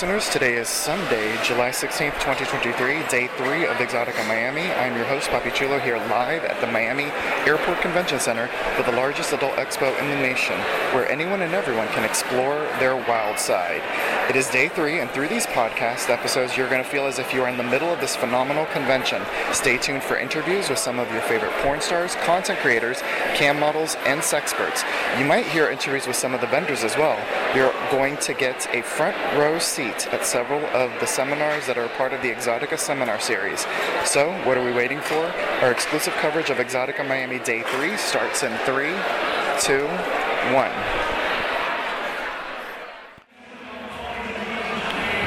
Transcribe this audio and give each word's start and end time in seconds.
Listeners. 0.00 0.30
Today 0.30 0.54
is 0.54 0.66
Sunday, 0.66 1.36
July 1.44 1.68
16th, 1.68 2.14
2023, 2.20 3.06
day 3.08 3.28
three 3.36 3.66
of 3.66 3.76
EXXXOTICA 3.76 4.26
Miami. 4.26 4.72
I'm 4.72 4.96
your 4.96 5.04
host, 5.04 5.28
Papi 5.28 5.52
Chulo, 5.52 5.78
here 5.78 5.98
live 6.08 6.42
at 6.42 6.58
the 6.62 6.66
Miami 6.68 7.12
Airport 7.44 7.82
Convention 7.82 8.18
Center 8.18 8.46
for 8.76 8.82
the 8.84 8.92
largest 8.92 9.34
adult 9.34 9.56
expo 9.56 9.92
in 10.00 10.08
the 10.08 10.16
nation, 10.16 10.56
where 10.94 11.06
anyone 11.10 11.42
and 11.42 11.52
everyone 11.52 11.86
can 11.88 12.02
explore 12.02 12.64
their 12.78 12.96
wild 12.96 13.38
side. 13.38 13.82
It 14.30 14.36
is 14.36 14.48
day 14.48 14.68
three, 14.68 15.00
and 15.00 15.10
through 15.10 15.26
these 15.26 15.44
podcast 15.46 16.08
episodes, 16.08 16.56
you're 16.56 16.68
going 16.70 16.80
to 16.80 16.88
feel 16.88 17.06
as 17.06 17.18
if 17.18 17.34
you 17.34 17.42
are 17.42 17.48
in 17.48 17.56
the 17.56 17.64
middle 17.64 17.92
of 17.92 18.00
this 18.00 18.14
phenomenal 18.14 18.64
convention. 18.66 19.20
Stay 19.50 19.76
tuned 19.76 20.04
for 20.04 20.16
interviews 20.16 20.70
with 20.70 20.78
some 20.78 21.00
of 21.00 21.10
your 21.10 21.20
favorite 21.22 21.50
porn 21.62 21.80
stars, 21.80 22.14
content 22.14 22.60
creators, 22.60 23.00
cam 23.34 23.58
models, 23.58 23.96
and 24.06 24.20
sexperts. 24.20 24.84
You 25.18 25.24
might 25.24 25.46
hear 25.46 25.68
interviews 25.68 26.06
with 26.06 26.14
some 26.14 26.32
of 26.32 26.40
the 26.40 26.46
vendors 26.46 26.84
as 26.84 26.96
well. 26.96 27.18
You're 27.56 27.72
going 27.90 28.18
to 28.18 28.32
get 28.32 28.72
a 28.72 28.82
front 28.82 29.16
row 29.36 29.58
seat 29.58 30.06
at 30.12 30.24
several 30.24 30.64
of 30.66 30.92
the 31.00 31.06
seminars 31.06 31.66
that 31.66 31.76
are 31.76 31.88
part 31.88 32.12
of 32.12 32.22
the 32.22 32.30
EXXXOTICA 32.30 32.78
Seminar 32.78 33.18
Series. 33.18 33.66
So, 34.04 34.30
what 34.44 34.56
are 34.56 34.64
we 34.64 34.70
waiting 34.70 35.00
for? 35.00 35.26
Our 35.60 35.72
exclusive 35.72 36.12
coverage 36.20 36.50
of 36.50 36.58
EXXXOTICA 36.58 37.08
Miami 37.08 37.40
Day 37.40 37.64
3 37.64 37.96
starts 37.96 38.44
in 38.44 38.56
3, 38.58 38.94
2, 39.58 39.88
1. 40.54 40.99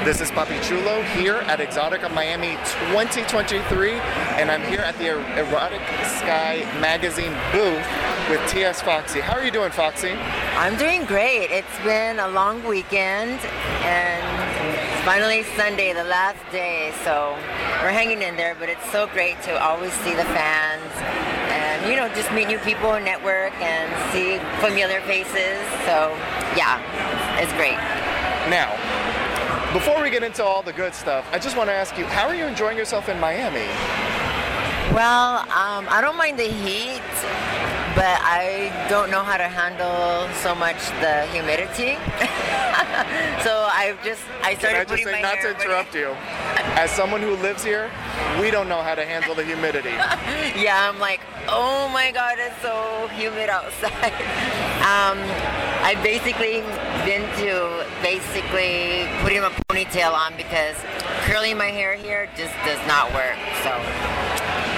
This 0.04 0.20
is 0.20 0.32
Papi 0.32 0.62
Chulo 0.62 1.02
here 1.16 1.36
at 1.48 1.60
EXXXOTICA 1.60 2.14
Miami 2.14 2.58
2023, 2.92 3.92
and 4.36 4.52
I'm 4.52 4.62
here 4.64 4.82
at 4.82 4.98
the 4.98 5.12
Er- 5.12 5.40
Erotic 5.40 5.80
Sky 6.20 6.68
magazine 6.82 7.32
booth 7.54 7.88
with 8.30 8.44
T.S. 8.52 8.82
Foxxy. 8.82 9.22
How 9.22 9.38
are 9.38 9.46
you 9.46 9.50
doing, 9.50 9.72
Foxxy? 9.72 10.14
I'm 10.58 10.76
doing 10.76 11.06
great. 11.06 11.52
It's 11.52 11.80
been 11.86 12.20
a 12.20 12.28
long 12.28 12.62
weekend 12.68 13.40
and 13.88 14.76
it's 14.76 15.06
finally 15.06 15.44
Sunday, 15.56 15.94
the 15.94 16.04
last 16.04 16.44
day. 16.52 16.92
So 17.06 17.38
we're 17.82 17.96
hanging 17.96 18.22
in 18.24 18.36
there, 18.36 18.56
but 18.60 18.68
it's 18.68 18.92
so 18.92 19.08
great 19.08 19.42
to 19.44 19.58
always 19.64 19.94
see 20.04 20.14
the 20.14 20.28
fans 20.36 20.92
and, 21.56 21.90
you 21.90 21.96
know, 21.96 22.10
just 22.10 22.30
meet 22.34 22.50
new 22.50 22.60
people 22.60 22.92
and 22.92 23.06
network 23.06 23.54
and 23.62 23.88
see 24.12 24.36
familiar 24.60 25.00
faces. 25.08 25.64
So, 25.88 26.12
yeah, 26.60 26.84
it's 27.40 27.54
great. 27.54 27.80
Now, 28.52 28.76
before 29.74 30.04
we 30.04 30.12
get 30.12 30.22
into 30.22 30.44
all 30.44 30.62
the 30.62 30.72
good 30.72 30.94
stuff, 30.94 31.28
I 31.32 31.40
just 31.40 31.58
want 31.58 31.68
to 31.68 31.74
ask 31.74 31.98
you, 31.98 32.06
how 32.06 32.28
are 32.28 32.36
you 32.36 32.46
enjoying 32.46 32.78
yourself 32.78 33.10
in 33.10 33.20
Miami? 33.20 33.66
Well, 34.94 35.40
um, 35.50 35.88
I 35.90 35.98
don't 36.00 36.16
mind 36.16 36.38
the 36.38 36.44
heat, 36.44 37.02
but 37.96 38.18
I 38.22 38.74
don't 38.90 39.12
know 39.12 39.22
how 39.22 39.38
to 39.38 39.48
handle 39.48 40.28
so 40.42 40.56
much 40.56 40.78
the 41.00 41.26
humidity. 41.30 41.94
so 43.46 43.68
I've 43.70 44.02
just 44.04 44.22
I 44.42 44.52
Can 44.52 44.60
started 44.60 44.78
I 44.78 44.80
just 44.80 44.90
putting 44.90 45.06
say, 45.06 45.12
my 45.12 45.22
not 45.22 45.38
hair 45.38 45.54
to 45.54 45.62
interrupt 45.62 45.94
you, 45.94 46.08
as 46.80 46.90
someone 46.90 47.22
who 47.22 47.36
lives 47.38 47.64
here, 47.64 47.92
we 48.42 48.50
don't 48.50 48.68
know 48.68 48.82
how 48.82 48.96
to 48.96 49.06
handle 49.06 49.36
the 49.36 49.44
humidity. 49.44 49.90
yeah, 50.58 50.90
I'm 50.90 51.00
like, 51.00 51.22
oh 51.48 51.88
my 51.94 52.12
god, 52.12 52.38
it's 52.40 52.60
so 52.62 53.08
humid 53.14 53.50
outside. 53.50 54.14
um, 54.82 55.22
I've 55.86 56.02
basically 56.02 56.62
been 57.06 57.30
to 57.46 57.86
basically 58.02 59.06
putting 59.22 59.44
a 59.44 59.52
ponytail 59.70 60.14
on 60.14 60.36
because 60.36 60.76
curling 61.26 61.58
my 61.58 61.70
hair 61.70 61.96
here 61.96 62.28
just 62.36 62.54
does 62.66 62.82
not 62.88 63.14
work. 63.14 63.38
So 63.62 63.70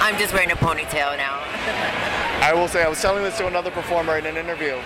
I'm 0.04 0.18
just 0.18 0.34
wearing 0.34 0.52
a 0.52 0.56
ponytail 0.56 1.16
now. 1.18 2.25
I 2.46 2.54
will 2.54 2.68
say, 2.68 2.84
I 2.84 2.88
was 2.88 3.02
telling 3.02 3.24
this 3.24 3.40
to 3.40 3.48
another 3.48 3.72
performer 3.72 4.20
in 4.20 4.28
an 4.28 4.38
interview. 4.38 4.78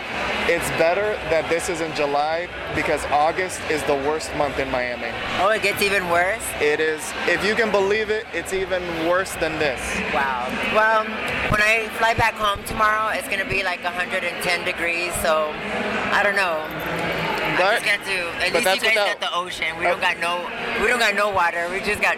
It's 0.48 0.70
better 0.80 1.20
that 1.28 1.50
this 1.50 1.68
is 1.68 1.82
in 1.82 1.94
July 1.94 2.48
because 2.74 3.04
August 3.08 3.60
is 3.70 3.84
the 3.84 3.96
worst 4.08 4.34
month 4.38 4.60
in 4.60 4.72
Miami. 4.72 5.12
Oh, 5.44 5.50
it 5.50 5.62
gets 5.62 5.82
even 5.82 6.08
worse. 6.08 6.42
It 6.62 6.80
is, 6.80 7.04
if 7.28 7.44
you 7.44 7.56
can 7.56 7.70
believe 7.70 8.10
it, 8.10 8.26
it's 8.32 8.54
even 8.54 8.82
worse 9.10 9.36
than 9.44 9.60
this. 9.60 9.82
Wow. 10.14 10.48
Well, 10.72 11.04
when 11.52 11.62
I 11.62 11.90
fly 12.00 12.14
back 12.14 12.36
home 12.36 12.64
tomorrow, 12.64 13.10
it's 13.12 13.28
gonna 13.28 13.44
be 13.44 13.62
like 13.62 13.84
110 13.84 14.64
degrees. 14.64 15.14
So 15.16 15.52
I 16.16 16.24
don't 16.24 16.38
know. 16.40 16.64
I 17.60 17.76
But- 17.76 17.84
just 17.84 17.86
got 17.86 18.06
to. 18.06 18.46
At 18.46 18.54
least 18.54 18.56
you 18.56 18.62
guys 18.64 18.82
without- 18.82 19.08
got 19.08 19.20
the 19.20 19.34
ocean. 19.36 19.78
We 19.78 19.86
don't 19.86 20.02
got 20.02 20.18
no. 20.20 20.48
We 20.82 20.88
don't 20.88 21.00
got 21.00 21.16
no 21.16 21.30
water. 21.30 21.68
We 21.70 21.80
just 21.82 22.02
got 22.02 22.18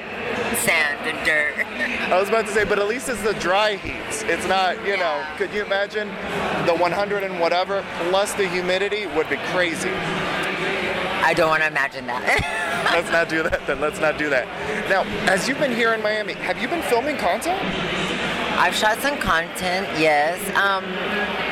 sand 0.64 1.00
and 1.06 1.18
dirt. 1.26 1.66
I 2.12 2.20
was 2.20 2.30
about 2.30 2.46
to 2.48 2.54
say, 2.54 2.64
but 2.64 2.78
at 2.80 2.88
least 2.88 3.10
it's 3.10 3.22
the 3.22 3.34
dry 3.36 3.76
heats. 3.76 4.24
It's 4.24 4.46
not, 4.48 4.86
you 4.86 4.98
know, 4.98 5.24
could 5.38 5.52
you 5.54 5.64
imagine 5.64 6.08
the 6.66 6.74
100 6.76 7.24
and 7.24 7.40
whatever 7.40 7.84
plus 8.10 8.34
the 8.34 8.48
humidity 8.48 9.08
would 9.08 9.30
be 9.30 9.38
crazy. 9.54 9.92
I 11.24 11.34
don't 11.36 11.50
want 11.50 11.62
to 11.62 11.68
imagine 11.68 12.08
that. 12.08 12.92
Let's 12.94 13.12
not 13.12 13.30
do 13.30 13.44
that 13.44 13.66
then. 13.68 13.80
Let's 13.80 14.00
not 14.00 14.18
do 14.18 14.30
that. 14.32 14.48
Now, 14.90 15.04
as 15.32 15.48
you've 15.48 15.60
been 15.60 15.74
here 15.74 15.94
in 15.94 16.02
Miami, 16.02 16.34
have 16.34 16.58
you 16.62 16.68
been 16.68 16.82
filming 16.84 17.18
content? 17.18 17.62
I've 18.62 18.76
shot 18.76 19.00
some 19.00 19.18
content, 19.18 19.88
yes. 19.98 20.38
Um, 20.50 20.86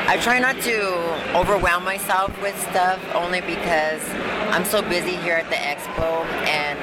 I 0.06 0.16
try 0.22 0.38
not 0.38 0.60
to 0.60 1.34
overwhelm 1.36 1.82
myself 1.82 2.30
with 2.40 2.56
stuff 2.70 3.00
only 3.16 3.40
because 3.40 4.00
I'm 4.54 4.64
so 4.64 4.80
busy 4.80 5.16
here 5.16 5.34
at 5.34 5.50
the 5.50 5.56
expo 5.56 6.24
and 6.46 6.78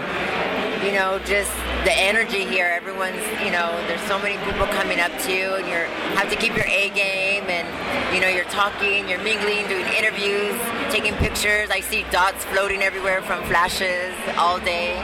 you 0.86 0.92
know 0.92 1.20
just 1.20 1.50
the 1.86 1.94
energy 1.94 2.44
here 2.44 2.68
everyone's 2.68 3.24
you 3.44 3.52
know 3.52 3.72
there's 3.88 4.02
so 4.02 4.20
many 4.20 4.38
people 4.44 4.68
coming 4.68 5.00
up 5.00 5.12
to 5.24 5.32
you 5.34 5.56
and 5.56 5.66
you 5.66 5.74
have 6.20 6.30
to 6.30 6.36
keep 6.36 6.56
your 6.56 6.68
A 6.68 6.90
game 6.90 7.46
and 7.48 7.66
you 8.14 8.20
know 8.20 8.28
you're 8.28 8.52
talking 8.52 9.08
you're 9.08 9.24
mingling 9.24 9.66
doing 9.70 9.88
interviews 9.98 10.60
taking 10.92 11.14
pictures. 11.16 11.70
I 11.70 11.82
see 11.82 12.06
dots 12.12 12.44
floating 12.46 12.82
everywhere 12.82 13.22
from 13.22 13.44
flashes 13.44 14.16
all 14.38 14.60
day. 14.60 14.98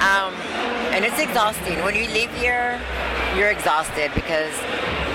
Um, 0.00 0.34
and 0.92 1.04
it's 1.04 1.18
exhausting. 1.18 1.82
When 1.84 1.94
you 1.94 2.06
leave 2.08 2.32
here 2.36 2.80
you're 3.36 3.50
exhausted 3.50 4.10
because 4.14 4.52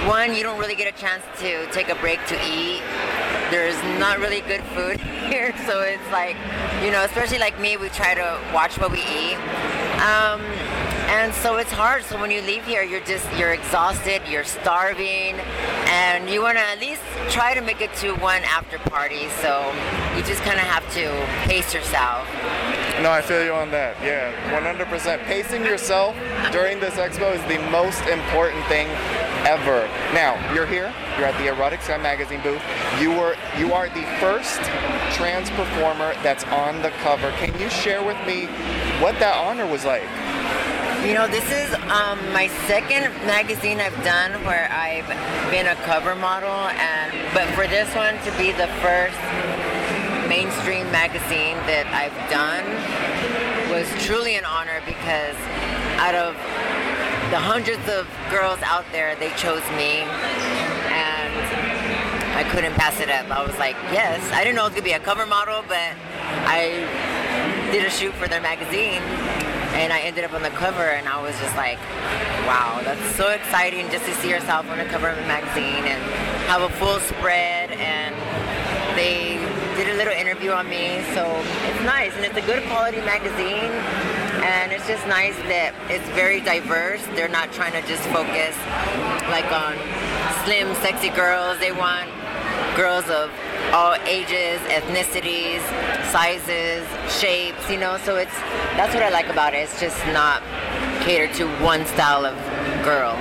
one, 0.08 0.34
you 0.34 0.44
don't 0.44 0.58
really 0.58 0.76
get 0.76 0.88
a 0.88 0.98
chance 0.98 1.24
to 1.40 1.66
take 1.72 1.90
a 1.90 1.96
break 1.96 2.26
to 2.28 2.36
eat. 2.48 2.82
There's 3.52 3.76
not 4.00 4.20
really 4.20 4.42
good 4.42 4.62
food 4.76 5.00
here, 5.30 5.54
so 5.66 5.82
it's 5.82 6.12
like, 6.12 6.36
you 6.84 6.92
know, 6.92 7.04
especially 7.04 7.40
like 7.40 7.60
me, 7.60 7.78
we 7.78 7.90
try 7.90 8.16
to 8.16 8.40
watch 8.54 8.80
what 8.80 8.92
we 8.92 9.00
eat. 9.00 9.38
Um, 10.02 10.42
and 11.10 11.34
so 11.34 11.58
it's 11.58 11.72
hard. 11.72 12.04
So 12.04 12.20
when 12.20 12.32
you 12.32 12.42
leave 12.42 12.66
here, 12.66 12.84
you're 12.84 13.04
just 13.06 13.26
you're 13.38 13.54
exhausted, 13.54 14.22
you're 14.30 14.44
starving, 14.44 15.36
and 15.88 16.30
you 16.30 16.42
want 16.42 16.58
to 16.58 16.64
at 16.64 16.80
least 16.80 17.02
try 17.30 17.54
to 17.54 17.62
make 17.62 17.82
it 17.82 17.94
to 17.96 18.14
one 18.16 18.44
after 18.44 18.78
party. 18.78 19.28
So 19.42 19.74
you 20.16 20.24
just 20.24 20.42
kind 20.44 20.60
of 20.60 20.66
have 20.66 20.84
to 20.94 21.10
pace 21.48 21.74
yourself. 21.74 22.28
No, 23.02 23.12
I 23.12 23.22
feel 23.22 23.44
you 23.46 23.54
on 23.54 23.70
that. 23.72 23.96
Yeah, 24.02 24.34
100%. 24.50 25.24
Pacing 25.26 25.64
yourself 25.64 26.16
during 26.52 26.80
this 26.80 26.96
expo 26.96 27.36
is 27.36 27.42
the 27.46 27.60
most 27.70 28.02
important 28.08 28.66
thing 28.66 28.88
ever. 29.46 29.88
Now, 30.14 30.34
you're 30.52 30.66
here. 30.66 30.92
You're 31.16 31.28
at 31.28 31.38
the 31.38 31.48
Erotic 31.48 31.82
Sky 31.84 31.98
magazine 31.98 32.42
booth. 32.42 32.62
You 33.00 33.12
were 33.12 33.36
you 33.58 33.72
are 33.74 33.88
the 33.90 34.02
first 34.20 34.60
trans 35.14 35.50
performer 35.52 36.14
that's 36.24 36.44
on 36.46 36.82
the 36.82 36.90
cover. 37.06 37.30
Can 37.34 37.58
you 37.60 37.70
share 37.70 38.04
with 38.04 38.18
me 38.26 38.48
what 39.00 39.20
that 39.20 39.38
honor 39.38 39.68
was 39.68 39.86
like? 39.86 40.04
You 41.06 41.14
know, 41.14 41.28
this 41.28 41.46
is 41.52 41.72
um, 41.94 42.18
my 42.34 42.48
second 42.66 43.14
magazine 43.28 43.80
I've 43.80 43.96
done 44.04 44.44
where 44.44 44.68
I've 44.72 45.08
been 45.52 45.68
a 45.68 45.76
cover 45.86 46.16
model, 46.16 46.50
and 46.50 47.14
but 47.34 47.48
for 47.54 47.68
this 47.68 47.94
one 47.96 48.18
to 48.26 48.32
be 48.38 48.52
the 48.52 48.68
first 48.82 49.16
mainstream 50.38 50.86
magazine 50.92 51.58
that 51.66 51.90
I've 51.90 52.14
done 52.30 52.62
was 53.74 53.90
truly 54.06 54.38
an 54.38 54.46
honor 54.46 54.86
because 54.86 55.34
out 55.98 56.14
of 56.14 56.38
the 57.34 57.42
hundreds 57.42 57.82
of 57.90 58.06
girls 58.30 58.62
out 58.62 58.86
there, 58.92 59.16
they 59.18 59.34
chose 59.34 59.66
me, 59.74 60.06
and 60.94 61.34
I 62.38 62.46
couldn't 62.54 62.78
pass 62.78 63.02
it 63.02 63.10
up. 63.10 63.26
I 63.34 63.42
was 63.42 63.58
like, 63.58 63.74
yes, 63.90 64.22
I 64.32 64.44
didn't 64.44 64.62
know 64.62 64.70
it 64.70 64.78
was 64.78 64.78
gonna 64.78 64.86
be 64.86 64.94
a 64.94 65.02
cover 65.02 65.26
model, 65.26 65.66
but 65.68 65.98
I 66.46 66.86
did 67.74 67.82
a 67.84 67.90
shoot 67.90 68.14
for 68.14 68.28
their 68.28 68.42
magazine 68.42 69.02
and 69.74 69.92
I 69.92 70.02
ended 70.02 70.24
up 70.24 70.34
on 70.34 70.44
the 70.44 70.54
cover 70.54 70.86
and 70.86 71.10
I 71.10 71.20
was 71.20 71.34
just 71.40 71.56
like, 71.58 71.80
wow, 72.46 72.82
that's 72.86 73.16
so 73.16 73.30
exciting 73.30 73.90
just 73.90 74.06
to 74.06 74.14
see 74.22 74.30
yourself 74.30 74.70
on 74.70 74.78
the 74.78 74.86
cover 74.86 75.10
of 75.10 75.18
a 75.18 75.28
magazine 75.28 75.86
and 75.86 76.02
have 76.46 76.62
a 76.62 76.70
full 76.78 77.00
spread 77.00 77.72
and 77.72 78.14
they 78.98 79.37
did 79.88 79.96
a 79.96 79.98
little 79.98 80.14
interview 80.14 80.52
on 80.52 80.68
me 80.68 81.02
so 81.14 81.24
it's 81.64 81.82
nice 81.84 82.14
and 82.18 82.26
it's 82.26 82.36
a 82.36 82.42
good 82.42 82.62
quality 82.68 83.00
magazine 83.08 83.72
and 84.44 84.72
it's 84.74 84.86
just 84.86 85.06
nice 85.08 85.36
that 85.48 85.72
it's 85.90 86.08
very 86.10 86.42
diverse. 86.42 87.00
They're 87.16 87.32
not 87.32 87.54
trying 87.54 87.72
to 87.72 87.82
just 87.88 88.04
focus 88.12 88.52
like 89.32 89.48
on 89.48 89.80
slim, 90.44 90.76
sexy 90.84 91.08
girls. 91.10 91.58
They 91.60 91.72
want 91.72 92.12
girls 92.76 93.08
of 93.08 93.32
all 93.72 93.96
ages, 94.04 94.60
ethnicities, 94.68 95.64
sizes, 96.12 96.84
shapes, 97.08 97.70
you 97.72 97.80
know. 97.80 97.98
So 98.04 98.18
it's 98.18 98.36
that's 98.76 98.94
what 98.94 99.04
I 99.04 99.10
like 99.10 99.28
about 99.28 99.54
it. 99.54 99.68
It's 99.68 99.80
just 99.80 100.00
not 100.08 100.44
catered 101.00 101.34
to 101.36 101.48
one 101.64 101.86
style 101.86 102.26
of 102.26 102.36
girl. 102.84 103.16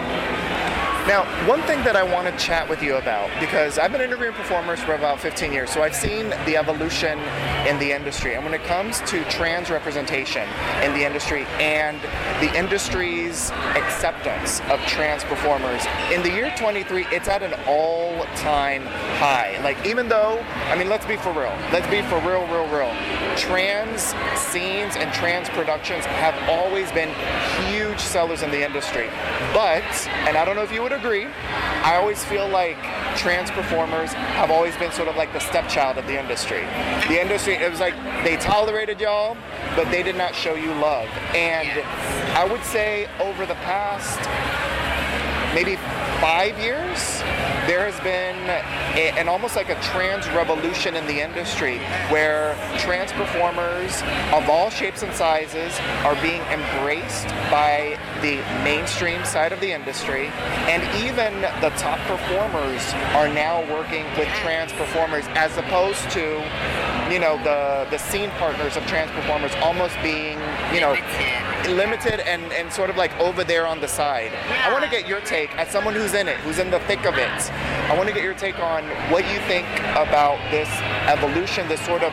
Now, 1.06 1.22
one 1.46 1.62
thing 1.62 1.84
that 1.84 1.94
I 1.94 2.02
want 2.02 2.26
to 2.26 2.36
chat 2.44 2.68
with 2.68 2.82
you 2.82 2.96
about, 2.96 3.30
because 3.38 3.78
I've 3.78 3.92
been 3.92 4.00
interviewing 4.00 4.32
performers 4.32 4.80
for 4.80 4.94
about 4.94 5.20
15 5.20 5.52
years, 5.52 5.70
so 5.70 5.84
I've 5.84 5.94
seen 5.94 6.30
the 6.46 6.56
evolution 6.56 7.20
in 7.64 7.78
the 7.78 7.92
industry. 7.92 8.34
And 8.34 8.44
when 8.44 8.52
it 8.52 8.64
comes 8.64 9.00
to 9.02 9.22
trans 9.26 9.70
representation 9.70 10.48
in 10.82 10.92
the 10.94 11.06
industry 11.06 11.44
and 11.60 12.00
the 12.40 12.52
industry's 12.58 13.52
acceptance 13.76 14.60
of 14.62 14.80
trans 14.86 15.22
performers, 15.22 15.86
in 16.12 16.24
the 16.24 16.28
year 16.28 16.52
23, 16.56 17.06
it's 17.12 17.28
at 17.28 17.44
an 17.44 17.54
all 17.68 18.24
time 18.34 18.82
high. 19.22 19.60
Like, 19.62 19.86
even 19.86 20.08
though, 20.08 20.44
I 20.66 20.76
mean, 20.76 20.88
let's 20.88 21.06
be 21.06 21.16
for 21.16 21.30
real, 21.30 21.56
let's 21.72 21.86
be 21.86 22.02
for 22.02 22.18
real, 22.28 22.44
real, 22.48 22.66
real. 22.66 22.90
Trans 23.36 24.14
scenes 24.38 24.96
and 24.96 25.12
trans 25.12 25.48
productions 25.50 26.04
have 26.06 26.34
always 26.48 26.90
been 26.92 27.10
huge 27.68 28.00
sellers 28.00 28.42
in 28.42 28.50
the 28.50 28.64
industry. 28.64 29.08
But, 29.52 29.84
and 30.26 30.36
I 30.36 30.44
don't 30.44 30.56
know 30.56 30.62
if 30.62 30.72
you 30.72 30.82
would 30.82 30.92
agree. 30.92 31.26
I 31.26 31.96
always 31.96 32.24
feel 32.24 32.48
like 32.48 32.78
trans 33.16 33.50
performers 33.50 34.12
have 34.12 34.50
always 34.50 34.76
been 34.76 34.90
sort 34.92 35.08
of 35.08 35.16
like 35.16 35.32
the 35.32 35.40
stepchild 35.40 35.98
of 35.98 36.06
the 36.06 36.18
industry. 36.18 36.60
The 37.08 37.20
industry, 37.20 37.54
it 37.54 37.70
was 37.70 37.80
like 37.80 37.94
they 38.24 38.36
tolerated 38.36 39.00
y'all, 39.00 39.36
but 39.74 39.90
they 39.90 40.02
did 40.02 40.16
not 40.16 40.34
show 40.34 40.54
you 40.54 40.72
love. 40.74 41.08
And 41.34 41.82
I 42.36 42.44
would 42.44 42.62
say 42.64 43.08
over 43.20 43.46
the 43.46 43.54
past 43.56 44.18
maybe 45.56 45.76
five 46.20 46.58
years, 46.58 47.22
there 47.64 47.88
has 47.88 47.98
been 48.00 48.36
a, 48.44 49.18
an 49.18 49.26
almost 49.26 49.56
like 49.56 49.70
a 49.70 49.80
trans 49.80 50.28
revolution 50.28 50.94
in 50.94 51.06
the 51.06 51.18
industry 51.18 51.78
where 52.12 52.54
trans 52.78 53.10
performers 53.12 54.02
of 54.34 54.50
all 54.50 54.68
shapes 54.68 55.02
and 55.02 55.14
sizes 55.14 55.72
are 56.04 56.14
being 56.20 56.42
embraced 56.52 57.26
by 57.48 57.98
the 58.20 58.36
mainstream 58.62 59.24
side 59.24 59.50
of 59.50 59.60
the 59.60 59.72
industry, 59.72 60.26
and 60.68 60.82
even 61.02 61.32
the 61.62 61.70
top 61.80 61.98
performers 62.00 62.92
are 63.16 63.28
now 63.28 63.64
working 63.72 64.04
with 64.18 64.28
trans 64.44 64.72
performers 64.72 65.24
as 65.30 65.56
opposed 65.56 66.04
to, 66.10 66.36
you 67.10 67.18
know, 67.18 67.36
the 67.44 67.86
the 67.90 67.98
scene 67.98 68.30
partners 68.30 68.76
of 68.76 68.84
trans 68.86 69.10
performers 69.12 69.52
almost 69.62 69.94
being, 70.02 70.38
you 70.72 70.80
know, 70.80 70.96
limited 71.68 72.20
and, 72.20 72.42
and 72.52 72.72
sort 72.72 72.90
of 72.90 72.96
like 72.96 73.16
over 73.18 73.44
there 73.44 73.66
on 73.66 73.80
the 73.80 73.88
side. 73.88 74.32
I 74.64 74.72
want 74.72 74.84
to 74.84 74.90
get 74.90 75.08
your 75.08 75.20
take 75.20 75.56
as 75.56 75.68
someone 75.68 75.94
who's 75.94 76.14
in 76.14 76.28
it, 76.28 76.36
who's 76.38 76.58
in 76.58 76.70
the 76.70 76.80
thick 76.80 77.04
of 77.06 77.16
it. 77.16 77.50
I 77.90 77.94
want 77.96 78.08
to 78.08 78.14
get 78.14 78.22
your 78.22 78.34
take 78.34 78.58
on 78.58 78.84
what 79.10 79.24
you 79.32 79.38
think 79.46 79.66
about 79.94 80.38
this 80.50 80.68
evolution, 81.06 81.68
this 81.68 81.84
sort 81.84 82.02
of, 82.02 82.12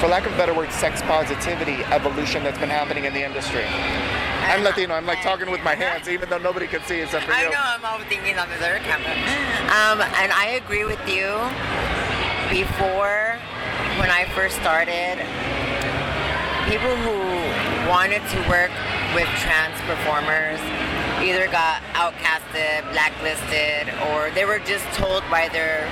for 0.00 0.08
lack 0.08 0.26
of 0.26 0.32
a 0.32 0.36
better 0.36 0.54
word, 0.54 0.70
sex 0.72 1.02
positivity 1.02 1.84
evolution 1.84 2.42
that's 2.44 2.58
been 2.58 2.70
happening 2.70 3.04
in 3.04 3.12
the 3.12 3.24
industry. 3.24 3.64
I'm 4.44 4.62
Latino. 4.64 4.94
I'm 4.94 5.06
like 5.06 5.22
talking 5.22 5.50
with 5.50 5.62
my 5.62 5.74
hands, 5.74 6.08
even 6.08 6.28
though 6.28 6.38
nobody 6.38 6.66
can 6.66 6.82
see 6.82 7.00
except 7.00 7.24
for 7.24 7.32
you. 7.32 7.38
I 7.38 7.50
know 7.50 7.60
I'm 7.60 7.84
all 7.84 7.98
thinking 8.08 8.38
on 8.38 8.48
the 8.48 8.56
other 8.56 8.78
camera. 8.82 9.12
Um, 9.72 10.02
and 10.20 10.32
I 10.32 10.60
agree 10.62 10.84
with 10.84 11.00
you. 11.08 11.38
Before, 12.50 13.31
when 13.98 14.10
I 14.10 14.24
first 14.34 14.56
started, 14.56 15.20
people 16.70 16.94
who 17.04 17.18
wanted 17.88 18.22
to 18.32 18.38
work 18.48 18.70
with 19.14 19.28
trans 19.44 19.76
performers 19.84 20.60
either 21.20 21.46
got 21.52 21.82
outcasted, 21.92 22.82
blacklisted, 22.92 23.92
or 24.10 24.30
they 24.34 24.44
were 24.44 24.58
just 24.60 24.84
told 24.96 25.22
by 25.30 25.48
their 25.48 25.84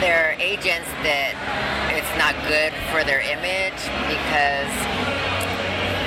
their 0.00 0.36
agents 0.38 0.86
that 1.02 1.34
it's 1.90 2.12
not 2.14 2.30
good 2.46 2.70
for 2.94 3.02
their 3.02 3.18
image 3.18 3.82
because 4.06 4.70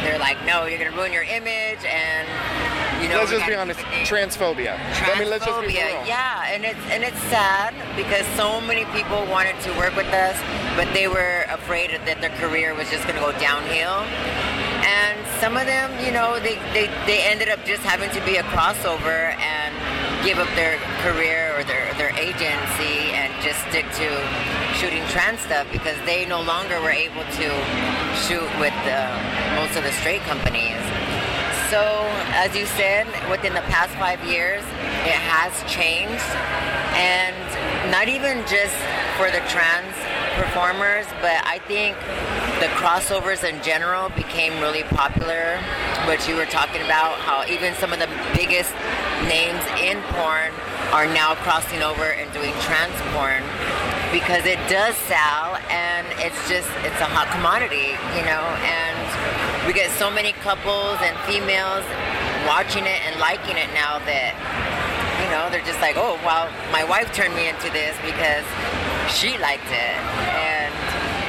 they're 0.08 0.18
like, 0.20 0.40
no, 0.48 0.66
you're 0.66 0.80
gonna 0.80 0.96
ruin 0.96 1.12
your 1.12 1.28
image, 1.28 1.84
and 1.84 2.24
you 3.04 3.10
know. 3.10 3.18
let's 3.20 3.32
just 3.32 3.46
be 3.46 3.54
honest. 3.56 3.80
name. 3.92 4.06
Transphobia. 4.08 4.80
I 4.80 5.20
mean, 5.20 5.30
let's 5.30 5.46
just 5.46 5.60
be 5.62 5.76
Transphobia, 5.76 6.00
real. 6.00 6.08
yeah, 6.08 6.48
and 6.56 6.64
it's 6.64 6.80
and 6.90 7.04
it's 7.04 7.20
sad 7.28 7.76
because 8.00 8.26
so 8.40 8.62
many 8.62 8.86
people 8.96 9.20
wanted 9.28 9.60
to 9.68 9.70
work 9.78 9.94
with 9.96 10.08
us, 10.08 10.40
but 10.76 10.92
they 10.94 11.08
were 11.08 11.46
afraid 11.50 11.92
that 11.92 12.22
their 12.22 12.34
career 12.40 12.74
was 12.74 12.90
just 12.90 13.04
going 13.04 13.16
to 13.16 13.22
go 13.22 13.32
downhill. 13.40 14.04
And 14.82 15.20
some 15.40 15.58
of 15.58 15.66
them, 15.66 15.92
you 16.06 16.12
know, 16.12 16.40
they, 16.40 16.56
they, 16.74 16.88
they 17.06 17.24
ended 17.24 17.50
up 17.50 17.64
just 17.66 17.84
having 17.84 18.10
to 18.12 18.22
be 18.26 18.38
a 18.38 18.44
crossover 18.54 19.36
and 19.36 19.72
give 20.24 20.38
up 20.38 20.50
their 20.56 20.78
career 21.02 21.54
or 21.58 21.64
their, 21.64 21.94
their 21.96 22.14
agency 22.18 23.12
and 23.18 23.34
just 23.44 23.60
stick 23.70 23.86
to 23.98 24.08
shooting 24.78 25.04
trans 25.10 25.40
stuff 25.42 25.68
because 25.72 25.98
they 26.06 26.26
no 26.26 26.42
longer 26.42 26.80
were 26.82 26.94
able 26.94 27.24
to 27.38 27.48
shoot 28.26 28.48
with 28.62 28.76
the, 28.86 29.02
most 29.58 29.76
of 29.76 29.84
the 29.84 29.92
straight 30.00 30.22
companies. 30.30 30.80
So, 31.70 31.80
as 32.36 32.56
you 32.56 32.66
said, 32.66 33.08
within 33.30 33.54
the 33.54 33.66
past 33.72 33.96
five 33.96 34.20
years, 34.28 34.62
it 35.08 35.16
has 35.16 35.56
changed. 35.72 36.28
And 37.00 37.36
not 37.92 38.08
even 38.08 38.44
just 38.44 38.76
for 39.16 39.32
the 39.32 39.40
trans 39.48 39.96
performers, 40.36 41.06
but 41.22 41.40
I 41.46 41.60
think 41.68 41.96
the 42.60 42.68
crossovers 42.78 43.44
in 43.44 43.62
general 43.64 44.10
became 44.10 44.60
really 44.62 44.84
popular. 44.84 45.58
What 46.06 46.28
you 46.28 46.36
were 46.36 46.46
talking 46.46 46.82
about, 46.82 47.18
how 47.20 47.46
even 47.48 47.74
some 47.76 47.94
of 47.94 48.00
the 48.00 48.10
biggest 48.36 48.74
names 49.28 49.62
in 49.80 50.02
porn 50.14 50.52
are 50.92 51.08
now 51.08 51.36
crossing 51.36 51.82
over 51.82 52.04
and 52.04 52.32
doing 52.34 52.54
trans 52.62 52.94
porn 53.16 53.44
because 54.12 54.44
it 54.46 54.60
does 54.68 54.96
sell 55.08 55.56
and 55.72 56.04
it's 56.20 56.36
just 56.52 56.68
it's 56.84 57.00
a 57.00 57.08
hot 57.08 57.32
commodity 57.32 57.96
you 58.12 58.24
know 58.28 58.44
and 58.68 59.00
we 59.64 59.72
get 59.72 59.88
so 59.96 60.12
many 60.12 60.36
couples 60.44 61.00
and 61.00 61.16
females 61.24 61.88
watching 62.44 62.84
it 62.84 63.00
and 63.08 63.16
liking 63.24 63.56
it 63.56 63.72
now 63.72 64.04
that 64.04 64.36
you 65.24 65.28
know 65.32 65.48
they're 65.48 65.64
just 65.64 65.80
like 65.80 65.96
oh 65.96 66.20
well 66.28 66.52
my 66.76 66.84
wife 66.84 67.08
turned 67.16 67.32
me 67.40 67.48
into 67.48 67.72
this 67.72 67.96
because 68.04 68.44
she 69.14 69.38
liked 69.38 69.68
it. 69.68 69.98
And 70.32 70.72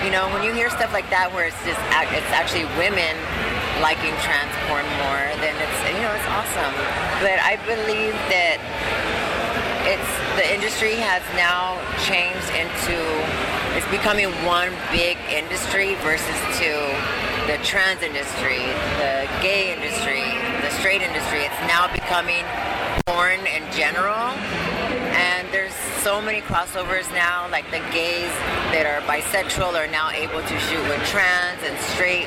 you 0.04 0.10
know 0.10 0.26
when 0.34 0.42
you 0.42 0.52
hear 0.52 0.70
stuff 0.70 0.92
like 0.92 1.08
that 1.10 1.30
where 1.30 1.46
it's 1.46 1.58
just 1.62 1.78
it's 2.14 2.32
actually 2.34 2.66
women 2.78 3.14
liking 3.82 4.14
trans 4.22 4.50
porn 4.66 4.86
more 5.02 5.26
then 5.42 5.54
it's 5.58 5.78
you 5.90 6.02
know 6.02 6.14
it's 6.14 6.30
awesome. 6.30 6.74
But 7.22 7.38
i 7.42 7.58
believe 7.66 8.14
that 8.30 8.58
it's 9.86 10.12
the 10.38 10.46
industry 10.46 10.94
has 10.98 11.22
now 11.34 11.78
changed 12.06 12.50
into 12.54 12.98
it's 13.74 13.88
becoming 13.90 14.30
one 14.46 14.70
big 14.90 15.18
industry 15.30 15.94
versus 16.06 16.38
two 16.58 16.82
the 17.50 17.58
trans 17.66 18.02
industry 18.02 18.62
the 19.02 19.26
gay 19.42 19.74
industry 19.74 20.22
the 20.62 20.70
straight 20.78 21.02
industry. 21.02 21.42
It's 21.42 21.62
now 21.66 21.90
becoming 21.92 22.44
porn 23.06 23.40
in 23.46 23.62
general 23.72 24.34
so 26.02 26.20
many 26.20 26.40
crossovers 26.40 27.06
now 27.14 27.48
like 27.54 27.62
the 27.70 27.78
gays 27.94 28.34
that 28.74 28.90
are 28.90 28.98
bisexual 29.06 29.70
are 29.78 29.86
now 29.86 30.10
able 30.10 30.42
to 30.42 30.56
shoot 30.66 30.82
with 30.90 30.98
trans 31.06 31.62
and 31.62 31.78
straight 31.94 32.26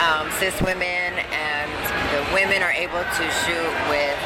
um, 0.00 0.24
cis 0.40 0.56
women 0.64 1.12
and 1.28 1.68
the 2.16 2.24
women 2.32 2.64
are 2.64 2.72
able 2.72 3.04
to 3.12 3.24
shoot 3.44 3.72
with 3.92 4.16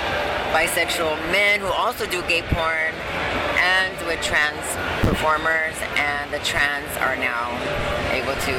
bisexual 0.55 1.19
men 1.35 1.59
who 1.59 1.67
also 1.75 2.07
do 2.07 2.23
gay 2.31 2.47
porn 2.55 2.95
and 3.59 3.99
with 4.07 4.23
trans 4.23 4.63
performers 5.03 5.75
and 5.99 6.31
the 6.31 6.39
trans 6.47 6.87
are 7.03 7.19
now 7.19 7.51
able 8.15 8.39
to 8.47 8.55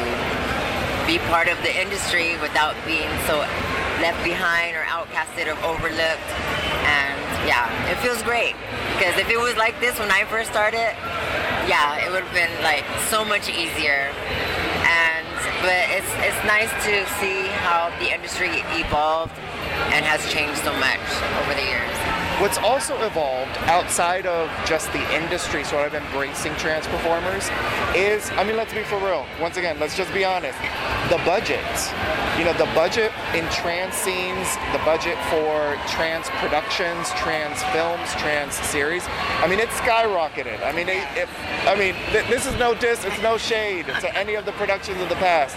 be 1.07 1.15
part 1.31 1.47
of 1.47 1.55
the 1.63 1.71
industry 1.79 2.35
without 2.43 2.75
being 2.83 3.07
so 3.23 3.39
left 4.03 4.19
behind 4.27 4.75
or 4.75 4.83
outcasted 4.83 5.47
or 5.47 5.55
overlooked. 5.63 6.27
And 6.91 7.15
yeah 7.47 7.71
it 7.87 7.95
feels 8.03 8.21
great 8.23 8.55
because 8.93 9.17
if 9.17 9.29
it 9.29 9.39
was 9.39 9.55
like 9.57 9.79
this 9.79 9.97
when 9.99 10.11
i 10.11 10.23
first 10.25 10.49
started 10.49 10.93
yeah 11.67 12.03
it 12.05 12.11
would 12.11 12.23
have 12.23 12.33
been 12.33 12.51
like 12.63 12.83
so 13.09 13.23
much 13.23 13.49
easier. 13.49 14.11
And 14.83 15.27
but 15.61 15.87
it's 15.95 16.11
it's 16.19 16.41
nice 16.45 16.71
to 16.85 17.05
see 17.19 17.47
how 17.63 17.89
the 17.99 18.13
industry 18.13 18.51
evolved 18.75 19.33
and 19.95 20.05
has 20.05 20.21
changed 20.31 20.59
so 20.63 20.73
much 20.77 20.99
over 21.41 21.53
the 21.55 21.63
years 21.63 22.22
what's 22.39 22.57
also 22.57 22.95
evolved 23.05 23.55
outside 23.69 24.25
of 24.25 24.49
just 24.65 24.91
the 24.93 25.15
industry 25.15 25.63
sort 25.63 25.85
of 25.87 25.93
embracing 25.93 26.53
trans 26.55 26.85
performers 26.87 27.49
is, 27.95 28.29
I 28.31 28.43
mean, 28.43 28.57
let's 28.57 28.73
be 28.73 28.83
for 28.83 28.97
real. 28.97 29.25
Once 29.39 29.57
again, 29.57 29.79
let's 29.79 29.95
just 29.95 30.13
be 30.13 30.25
honest. 30.25 30.57
The 31.09 31.17
budgets, 31.25 31.91
you 32.37 32.45
know, 32.45 32.53
the 32.53 32.69
budget 32.73 33.11
in 33.35 33.45
trans 33.49 33.93
scenes, 33.93 34.47
the 34.71 34.79
budget 34.83 35.17
for 35.29 35.77
trans 35.87 36.27
productions, 36.41 37.09
trans 37.11 37.61
films, 37.71 38.09
trans 38.15 38.53
series. 38.55 39.03
I 39.41 39.47
mean, 39.47 39.59
it's 39.59 39.73
skyrocketed. 39.79 40.63
I 40.65 40.71
mean, 40.71 40.89
it, 40.89 41.05
it, 41.15 41.29
I 41.67 41.75
mean, 41.75 41.93
th- 42.11 42.27
this 42.27 42.45
is 42.45 42.57
no 42.57 42.73
diss, 42.73 43.05
it's 43.05 43.21
no 43.21 43.37
shade 43.37 43.85
to 43.87 44.17
any 44.17 44.35
of 44.35 44.45
the 44.45 44.53
productions 44.53 45.01
of 45.01 45.09
the 45.09 45.15
past. 45.15 45.55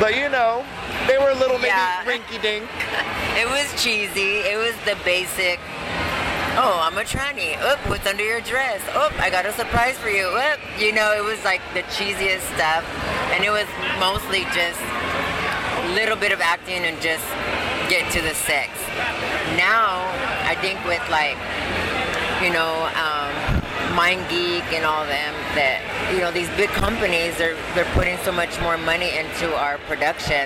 But 0.00 0.14
you 0.16 0.28
know, 0.28 0.64
they 1.08 1.18
were 1.18 1.30
a 1.30 1.34
little 1.34 1.58
maybe 1.58 1.68
Yeah. 1.68 2.04
rinky 2.04 2.40
dink. 2.40 2.68
It 3.34 3.48
was 3.48 3.82
cheesy. 3.82 4.40
It 4.44 4.58
was 4.58 4.74
the 4.84 4.94
basic. 5.06 5.58
I'm 6.92 6.98
a 6.98 7.04
tranny. 7.04 7.56
Oop, 7.64 7.78
what's 7.88 8.06
under 8.06 8.22
your 8.22 8.42
dress? 8.42 8.82
Oop, 8.88 9.18
I 9.18 9.30
got 9.30 9.46
a 9.46 9.52
surprise 9.52 9.96
for 9.96 10.10
you. 10.10 10.28
Oop, 10.28 10.60
you 10.78 10.92
know, 10.92 11.16
it 11.16 11.24
was 11.24 11.42
like 11.42 11.62
the 11.72 11.80
cheesiest 11.88 12.44
stuff, 12.52 12.84
and 13.32 13.42
it 13.42 13.48
was 13.48 13.64
mostly 13.96 14.44
just 14.52 14.76
a 14.76 15.94
little 15.96 16.16
bit 16.20 16.32
of 16.32 16.42
acting 16.42 16.84
and 16.84 17.00
just 17.00 17.24
get 17.88 18.04
to 18.12 18.20
the 18.20 18.34
sex. 18.34 18.76
Now, 19.56 20.04
I 20.44 20.52
think 20.60 20.84
with 20.84 21.00
like, 21.08 21.40
you 22.44 22.52
know, 22.52 22.84
um, 23.00 23.32
MindGeek 23.96 24.68
and 24.76 24.84
all 24.84 25.08
them, 25.08 25.32
that 25.56 25.80
you 26.12 26.20
know, 26.20 26.30
these 26.30 26.52
big 26.60 26.68
companies 26.76 27.40
are 27.40 27.56
they're 27.72 27.88
putting 27.96 28.18
so 28.18 28.32
much 28.32 28.60
more 28.60 28.76
money 28.76 29.16
into 29.16 29.48
our 29.56 29.78
production 29.88 30.44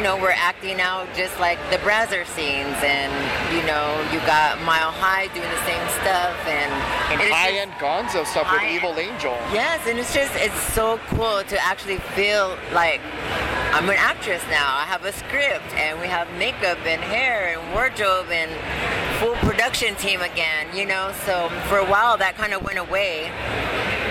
you 0.00 0.06
know 0.06 0.16
we're 0.16 0.30
acting 0.30 0.80
out 0.80 1.06
just 1.14 1.38
like 1.38 1.58
the 1.68 1.76
Brazzer 1.84 2.24
scenes, 2.24 2.72
and 2.80 3.12
you 3.52 3.60
know 3.68 3.84
you 4.10 4.18
got 4.24 4.56
Mile 4.64 4.90
High 4.90 5.26
doing 5.36 5.44
the 5.44 5.64
same 5.68 5.86
stuff, 6.00 6.32
and, 6.48 6.72
And 7.12 7.20
it's 7.20 7.30
high 7.30 7.52
end 7.52 7.72
gonzo 7.72 8.24
stuff 8.24 8.50
with. 8.50 8.62
Evil 8.62 8.98
Angel. 8.98 9.36
Yes, 9.52 9.86
and 9.86 9.98
it's 9.98 10.14
just 10.14 10.32
it's 10.36 10.58
so 10.72 10.98
cool 11.08 11.44
to 11.44 11.62
actually 11.62 11.98
feel 12.16 12.56
like 12.72 13.02
I'm 13.76 13.90
an 13.90 13.96
actress 13.98 14.42
now. 14.48 14.74
I 14.74 14.88
have 14.88 15.04
a 15.04 15.12
script, 15.12 15.68
and 15.74 16.00
we 16.00 16.06
have 16.06 16.32
makeup 16.38 16.78
and 16.86 17.02
hair 17.02 17.52
and 17.52 17.74
wardrobe 17.74 18.30
and 18.30 18.50
full 19.20 19.36
production 19.46 19.96
team 19.96 20.22
again. 20.22 20.74
You 20.74 20.86
know, 20.86 21.12
so 21.26 21.50
for 21.68 21.76
a 21.76 21.84
while 21.84 22.16
that 22.16 22.36
kind 22.36 22.54
of 22.54 22.62
went 22.62 22.78
away, 22.78 23.28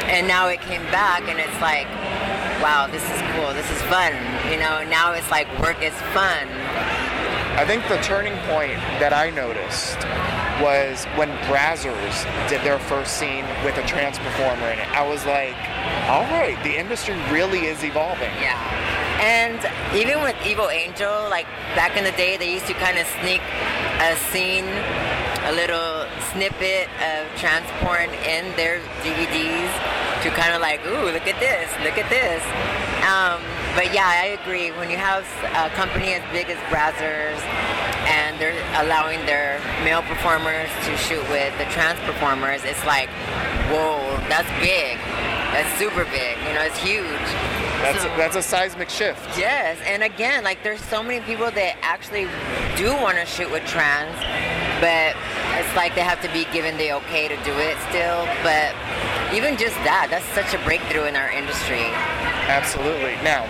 and 0.05 0.27
now 0.27 0.49
it 0.49 0.61
came 0.61 0.83
back, 0.93 1.25
and 1.25 1.39
it's 1.39 1.59
like, 1.59 1.89
wow, 2.61 2.87
this 2.91 3.03
is 3.03 3.21
cool. 3.35 3.53
This 3.53 3.69
is 3.71 3.81
fun. 3.83 4.13
You 4.51 4.59
know, 4.59 4.83
now 4.89 5.13
it's 5.13 5.29
like 5.31 5.47
work 5.59 5.81
is 5.81 5.93
fun. 6.13 6.47
I 7.55 7.65
think 7.65 7.87
the 7.87 7.97
turning 7.97 8.37
point 8.47 8.79
that 8.99 9.11
I 9.11 9.31
noticed 9.31 9.99
was 10.63 11.05
when 11.19 11.29
Brazzers 11.47 12.23
did 12.49 12.61
their 12.63 12.79
first 12.79 13.17
scene 13.17 13.45
with 13.63 13.77
a 13.77 13.85
trans 13.87 14.19
performer 14.19 14.67
in 14.71 14.79
it. 14.79 14.87
I 14.91 15.07
was 15.07 15.25
like, 15.25 15.55
all 16.07 16.23
right, 16.31 16.55
the 16.63 16.77
industry 16.77 17.15
really 17.31 17.67
is 17.67 17.83
evolving. 17.83 18.31
Yeah. 18.39 18.59
And 19.19 19.59
even 19.95 20.21
with 20.23 20.35
Evil 20.45 20.69
Angel, 20.69 21.27
like 21.29 21.47
back 21.75 21.97
in 21.97 22.03
the 22.03 22.15
day, 22.15 22.37
they 22.37 22.51
used 22.51 22.67
to 22.67 22.73
kind 22.75 22.97
of 22.97 23.07
sneak 23.19 23.41
a 23.99 24.15
scene, 24.31 24.67
a 25.47 25.51
little 25.51 26.07
snippet 26.31 26.87
of 27.03 27.27
trans 27.35 27.67
porn 27.83 28.09
in 28.23 28.55
their 28.55 28.79
DVDs 29.03 29.98
to 30.23 30.29
kind 30.31 30.53
of 30.53 30.61
like, 30.61 30.79
ooh, 30.85 31.11
look 31.11 31.27
at 31.27 31.39
this, 31.39 31.69
look 31.83 31.97
at 31.97 32.09
this. 32.09 32.43
Um, 33.07 33.39
but 33.75 33.93
yeah, 33.93 34.07
I 34.07 34.35
agree. 34.41 34.71
When 34.71 34.89
you 34.89 34.97
have 34.97 35.23
a 35.55 35.69
company 35.75 36.13
as 36.13 36.23
big 36.31 36.49
as 36.49 36.57
Brazzers 36.67 37.39
and 38.09 38.39
they're 38.39 38.57
allowing 38.83 39.25
their 39.25 39.59
male 39.83 40.01
performers 40.01 40.69
to 40.85 40.97
shoot 40.97 41.21
with 41.29 41.55
the 41.57 41.65
trans 41.71 41.99
performers, 42.01 42.63
it's 42.65 42.83
like, 42.85 43.09
whoa, 43.71 44.17
that's 44.27 44.49
big. 44.59 44.97
That's 45.55 45.71
super 45.79 46.03
big. 46.05 46.37
You 46.47 46.53
know, 46.53 46.63
it's 46.67 46.77
huge. 46.79 47.29
That's 47.81 48.01
So- 48.01 48.11
that's 48.17 48.35
a 48.35 48.41
seismic 48.41 48.89
shift. 48.89 49.21
Yes, 49.37 49.77
and 49.85 50.03
again, 50.03 50.43
like 50.43 50.61
there's 50.63 50.83
so 50.83 51.01
many 51.01 51.21
people 51.21 51.49
that 51.51 51.77
actually 51.81 52.27
do 52.75 52.91
want 52.97 53.17
to 53.17 53.25
shoot 53.25 53.49
with 53.49 53.63
trans, 53.65 54.13
but 54.81 55.15
it's 55.57 55.73
like 55.77 55.95
they 55.95 56.01
have 56.01 56.21
to 56.21 56.29
be 56.33 56.45
given 56.51 56.77
the 56.77 56.91
okay 56.99 57.27
to 57.29 57.37
do 57.47 57.53
it 57.57 57.77
still. 57.89 58.27
But 58.43 58.75
even 59.33 59.57
just 59.57 59.75
that, 59.85 60.07
that's 60.09 60.25
such 60.33 60.53
a 60.53 60.63
breakthrough 60.65 61.05
in 61.05 61.15
our 61.15 61.29
industry. 61.29 61.85
Absolutely. 62.49 63.13
Now, 63.21 63.45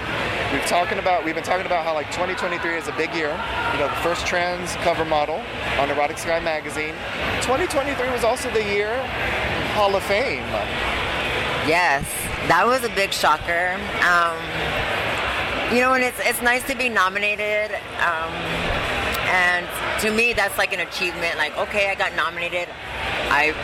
we've 0.51 0.65
talking 0.65 0.99
about 0.99 1.23
we've 1.23 1.35
been 1.35 1.43
talking 1.43 1.65
about 1.65 1.85
how 1.85 1.93
like 1.93 2.11
2023 2.11 2.75
is 2.75 2.87
a 2.87 2.91
big 2.93 3.13
year. 3.15 3.31
You 3.73 3.79
know, 3.79 3.87
the 3.87 4.01
first 4.03 4.27
trans 4.27 4.75
cover 4.83 5.05
model 5.05 5.41
on 5.79 5.89
Erotic 5.89 6.17
Sky 6.17 6.39
magazine. 6.39 6.93
2023 7.41 8.09
was 8.11 8.23
also 8.23 8.51
the 8.51 8.63
year 8.63 8.91
Hall 9.73 9.95
of 9.95 10.03
Fame. 10.03 10.43
Yes, 11.63 12.03
that 12.49 12.65
was 12.65 12.83
a 12.83 12.89
big 12.89 13.13
shocker. 13.13 13.79
Um, 14.03 14.35
you 15.73 15.79
know, 15.79 15.93
and 15.93 16.03
it's 16.03 16.19
it's 16.19 16.41
nice 16.41 16.65
to 16.67 16.75
be 16.75 16.89
nominated. 16.89 17.71
Um, 18.03 18.33
and 19.31 19.67
to 20.01 20.11
me, 20.11 20.33
that's 20.33 20.57
like 20.57 20.73
an 20.73 20.81
achievement. 20.81 21.37
Like, 21.37 21.55
okay, 21.57 21.89
I 21.89 21.95
got 21.95 22.15
nominated. 22.15 22.67
I've 23.29 23.55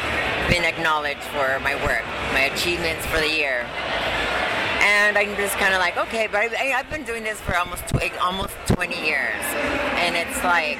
been 0.49 0.63
acknowledged 0.63 1.23
for 1.33 1.59
my 1.59 1.75
work, 1.85 2.03
my 2.33 2.51
achievements 2.53 3.05
for 3.07 3.19
the 3.19 3.29
year. 3.29 3.65
And 4.81 5.17
I'm 5.17 5.35
just 5.35 5.55
kind 5.57 5.73
of 5.73 5.79
like, 5.79 5.97
okay, 5.97 6.27
but 6.27 6.51
I, 6.57 6.73
I've 6.73 6.89
been 6.89 7.03
doing 7.03 7.23
this 7.23 7.39
for 7.41 7.55
almost 7.55 7.87
tw- 7.87 8.03
eh, 8.03 8.09
almost 8.21 8.53
20 8.67 9.05
years, 9.05 9.41
and 9.97 10.15
it's 10.15 10.43
like 10.43 10.77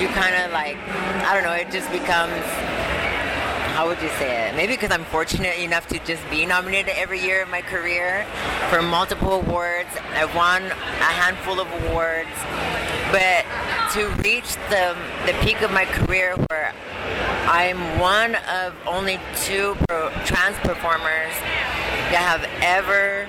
you 0.00 0.08
kind 0.08 0.34
of 0.42 0.52
like, 0.52 0.76
I 1.26 1.34
don't 1.34 1.44
know, 1.44 1.52
it 1.52 1.70
just 1.70 1.90
becomes 1.92 2.42
how 3.74 3.86
would 3.86 4.02
you 4.02 4.08
say 4.18 4.48
it? 4.48 4.56
Maybe 4.56 4.74
because 4.74 4.90
I'm 4.90 5.04
fortunate 5.04 5.58
enough 5.58 5.86
to 5.88 5.98
just 6.04 6.28
be 6.28 6.44
nominated 6.44 6.92
every 6.96 7.20
year 7.20 7.42
in 7.42 7.50
my 7.50 7.62
career 7.62 8.26
for 8.68 8.82
multiple 8.82 9.40
awards. 9.40 9.88
I've 10.12 10.34
won 10.34 10.62
a 10.64 11.12
handful 11.16 11.60
of 11.60 11.68
awards, 11.84 12.28
but 13.12 13.46
to 13.94 14.08
reach 14.22 14.54
the 14.68 14.96
the 15.24 15.32
peak 15.40 15.62
of 15.62 15.70
my 15.70 15.84
career 15.84 16.36
where 16.50 16.74
I'm 17.50 17.98
one 17.98 18.36
of 18.36 18.76
only 18.86 19.18
two 19.42 19.74
pro- 19.88 20.10
trans 20.24 20.56
performers 20.58 21.34
that 22.14 22.22
have 22.22 22.46
ever 22.62 23.26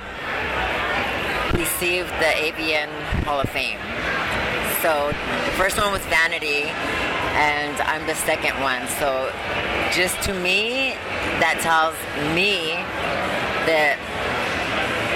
received 1.58 2.10
the 2.22 2.30
AVN 2.30 2.94
Hall 3.26 3.42
of 3.42 3.50
Fame. 3.50 3.80
So 4.86 5.08
the 5.10 5.58
first 5.58 5.82
one 5.82 5.92
was 5.92 6.06
Vanity, 6.06 6.70
and 7.34 7.74
I'm 7.82 8.06
the 8.06 8.14
second 8.14 8.62
one. 8.62 8.88
So 9.02 9.34
just 9.90 10.22
to 10.30 10.36
me, 10.36 10.94
that 11.42 11.58
tells 11.66 11.98
me 12.38 12.78
that 13.66 13.98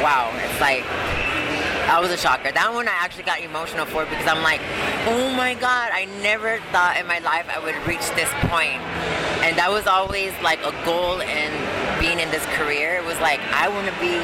wow, 0.01 0.33
it's 0.41 0.59
like 0.59 0.81
that 1.85 2.01
was 2.01 2.09
a 2.09 2.17
shocker. 2.17 2.51
That 2.51 2.73
one 2.73 2.87
I 2.87 2.97
actually 2.97 3.29
got 3.29 3.41
emotional 3.41 3.85
for 3.85 4.05
because 4.05 4.25
I'm 4.25 4.41
like, 4.41 4.59
oh 5.05 5.29
my 5.37 5.53
god, 5.53 5.93
I 5.93 6.05
never 6.21 6.57
thought 6.73 6.97
in 6.97 7.05
my 7.05 7.19
life 7.19 7.45
I 7.45 7.61
would 7.61 7.77
reach 7.85 8.01
this 8.17 8.29
point. 8.49 8.81
And 9.45 9.53
that 9.61 9.69
was 9.69 9.85
always 9.85 10.33
like 10.41 10.57
a 10.65 10.73
goal 10.81 11.21
in 11.21 11.53
being 12.01 12.17
in 12.17 12.33
this 12.33 12.45
career. 12.57 12.97
It 12.97 13.05
was 13.05 13.21
like 13.21 13.39
I 13.53 13.69
want 13.69 13.85
to 13.85 13.95
be 14.01 14.17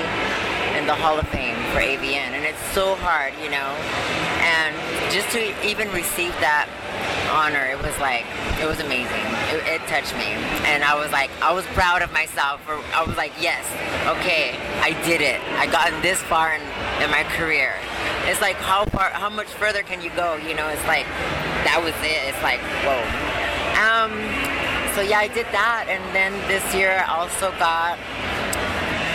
in 0.73 0.89
the 0.89 0.97
Hall 0.97 1.19
of 1.21 1.27
Fame 1.29 1.53
for 1.69 1.85
AVN, 1.85 2.33
and 2.33 2.43
it's 2.45 2.61
so 2.73 2.95
hard, 2.97 3.33
you 3.37 3.53
know. 3.53 3.69
And 4.41 4.73
just 5.13 5.29
to 5.37 5.53
even 5.61 5.91
receive 5.93 6.33
that 6.41 6.65
honor, 7.31 7.65
it 7.65 7.81
was 7.81 7.97
like 7.99 8.25
it 8.59 8.67
was 8.67 8.79
amazing. 8.79 9.25
It, 9.49 9.63
it 9.65 9.81
touched 9.87 10.13
me, 10.15 10.35
and 10.67 10.83
I 10.83 10.99
was 10.99 11.11
like, 11.11 11.31
I 11.41 11.53
was 11.53 11.65
proud 11.77 12.01
of 12.01 12.11
myself. 12.11 12.61
For 12.61 12.75
I 12.93 13.03
was 13.07 13.15
like, 13.15 13.31
yes, 13.39 13.63
okay, 14.19 14.59
I 14.83 14.91
did 15.07 15.21
it. 15.21 15.39
I 15.57 15.65
gotten 15.67 15.99
this 16.01 16.19
far 16.19 16.53
in, 16.53 16.61
in 17.01 17.09
my 17.09 17.23
career. 17.39 17.73
It's 18.27 18.41
like 18.41 18.57
how 18.57 18.85
far, 18.85 19.09
how 19.09 19.29
much 19.29 19.47
further 19.47 19.81
can 19.81 20.01
you 20.01 20.11
go? 20.11 20.35
You 20.35 20.53
know, 20.53 20.67
it's 20.67 20.85
like 20.85 21.05
that 21.65 21.79
was 21.81 21.95
it. 22.03 22.21
It's 22.27 22.43
like 22.43 22.59
whoa. 22.83 23.01
Um, 23.79 24.11
so 24.93 25.01
yeah, 25.01 25.19
I 25.19 25.27
did 25.27 25.47
that, 25.55 25.87
and 25.87 26.03
then 26.13 26.35
this 26.51 26.63
year 26.75 27.03
I 27.07 27.15
also 27.15 27.49
got 27.57 27.97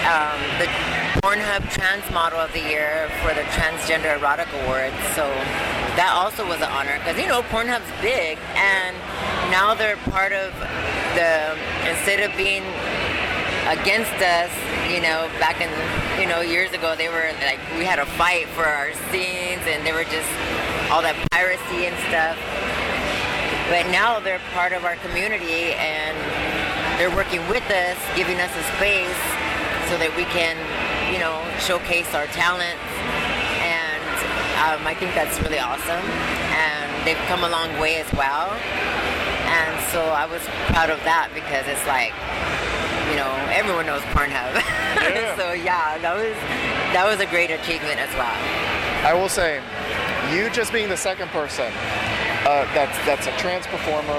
um, 0.08 0.40
the 0.58 0.66
Pornhub 1.20 1.68
Trans 1.70 2.08
Model 2.12 2.38
of 2.38 2.52
the 2.52 2.60
Year 2.60 3.10
for 3.20 3.34
the 3.34 3.42
Transgender 3.58 4.16
Erotic 4.16 4.46
Awards. 4.62 4.94
So 5.18 5.26
that 5.96 6.12
also 6.12 6.46
was 6.46 6.60
an 6.60 6.68
honor 6.70 7.00
because 7.00 7.16
you 7.16 7.26
know 7.26 7.42
Pornhub's 7.48 7.88
big, 8.04 8.38
and 8.54 8.94
now 9.50 9.74
they're 9.74 9.96
part 10.12 10.32
of 10.32 10.52
the 11.16 11.56
instead 11.88 12.20
of 12.20 12.36
being 12.36 12.62
against 13.66 14.14
us, 14.22 14.52
you 14.92 15.00
know, 15.00 15.26
back 15.40 15.58
in 15.58 15.72
you 16.20 16.28
know 16.28 16.40
years 16.40 16.72
ago 16.72 16.94
they 16.94 17.08
were 17.08 17.32
like 17.42 17.58
we 17.80 17.84
had 17.84 17.98
a 17.98 18.06
fight 18.20 18.46
for 18.52 18.64
our 18.64 18.92
scenes, 19.08 19.64
and 19.64 19.84
they 19.84 19.92
were 19.92 20.04
just 20.04 20.28
all 20.92 21.00
that 21.00 21.16
piracy 21.32 21.88
and 21.88 21.96
stuff. 22.12 22.36
But 23.72 23.90
now 23.90 24.20
they're 24.20 24.42
part 24.54 24.72
of 24.72 24.84
our 24.84 24.94
community 25.02 25.74
and 25.74 26.14
they're 27.00 27.14
working 27.14 27.42
with 27.48 27.66
us, 27.66 27.98
giving 28.14 28.38
us 28.38 28.52
a 28.54 28.64
space 28.78 29.20
so 29.90 29.98
that 29.98 30.14
we 30.14 30.22
can, 30.30 30.54
you 31.10 31.18
know, 31.18 31.34
showcase 31.58 32.06
our 32.14 32.26
talents. 32.30 32.78
Um, 34.56 34.86
I 34.86 34.94
think 34.94 35.14
that's 35.14 35.38
really 35.40 35.58
awesome. 35.58 36.04
And 36.56 36.88
they've 37.06 37.20
come 37.28 37.44
a 37.44 37.48
long 37.48 37.78
way 37.78 37.96
as 38.00 38.10
well. 38.12 38.50
And 39.52 39.74
so 39.92 40.00
I 40.02 40.26
was 40.26 40.42
proud 40.72 40.90
of 40.90 40.98
that 41.04 41.30
because 41.34 41.64
it's 41.68 41.84
like, 41.86 42.12
you 43.10 43.16
know, 43.16 43.30
everyone 43.52 43.86
knows 43.86 44.02
Pornhub. 44.14 44.62
Yeah. 45.06 45.36
so 45.36 45.52
yeah, 45.52 45.98
that 45.98 46.16
was 46.16 46.34
that 46.92 47.04
was 47.06 47.20
a 47.20 47.26
great 47.26 47.50
achievement 47.50 48.00
as 48.00 48.10
well. 48.16 48.34
I 49.06 49.12
will 49.14 49.28
say, 49.28 49.62
you 50.34 50.50
just 50.50 50.72
being 50.72 50.88
the 50.88 50.96
second 50.96 51.28
person 51.28 51.70
uh, 52.46 52.64
that's 52.74 52.96
that's 53.06 53.26
a 53.26 53.36
trans 53.38 53.66
performer, 53.66 54.18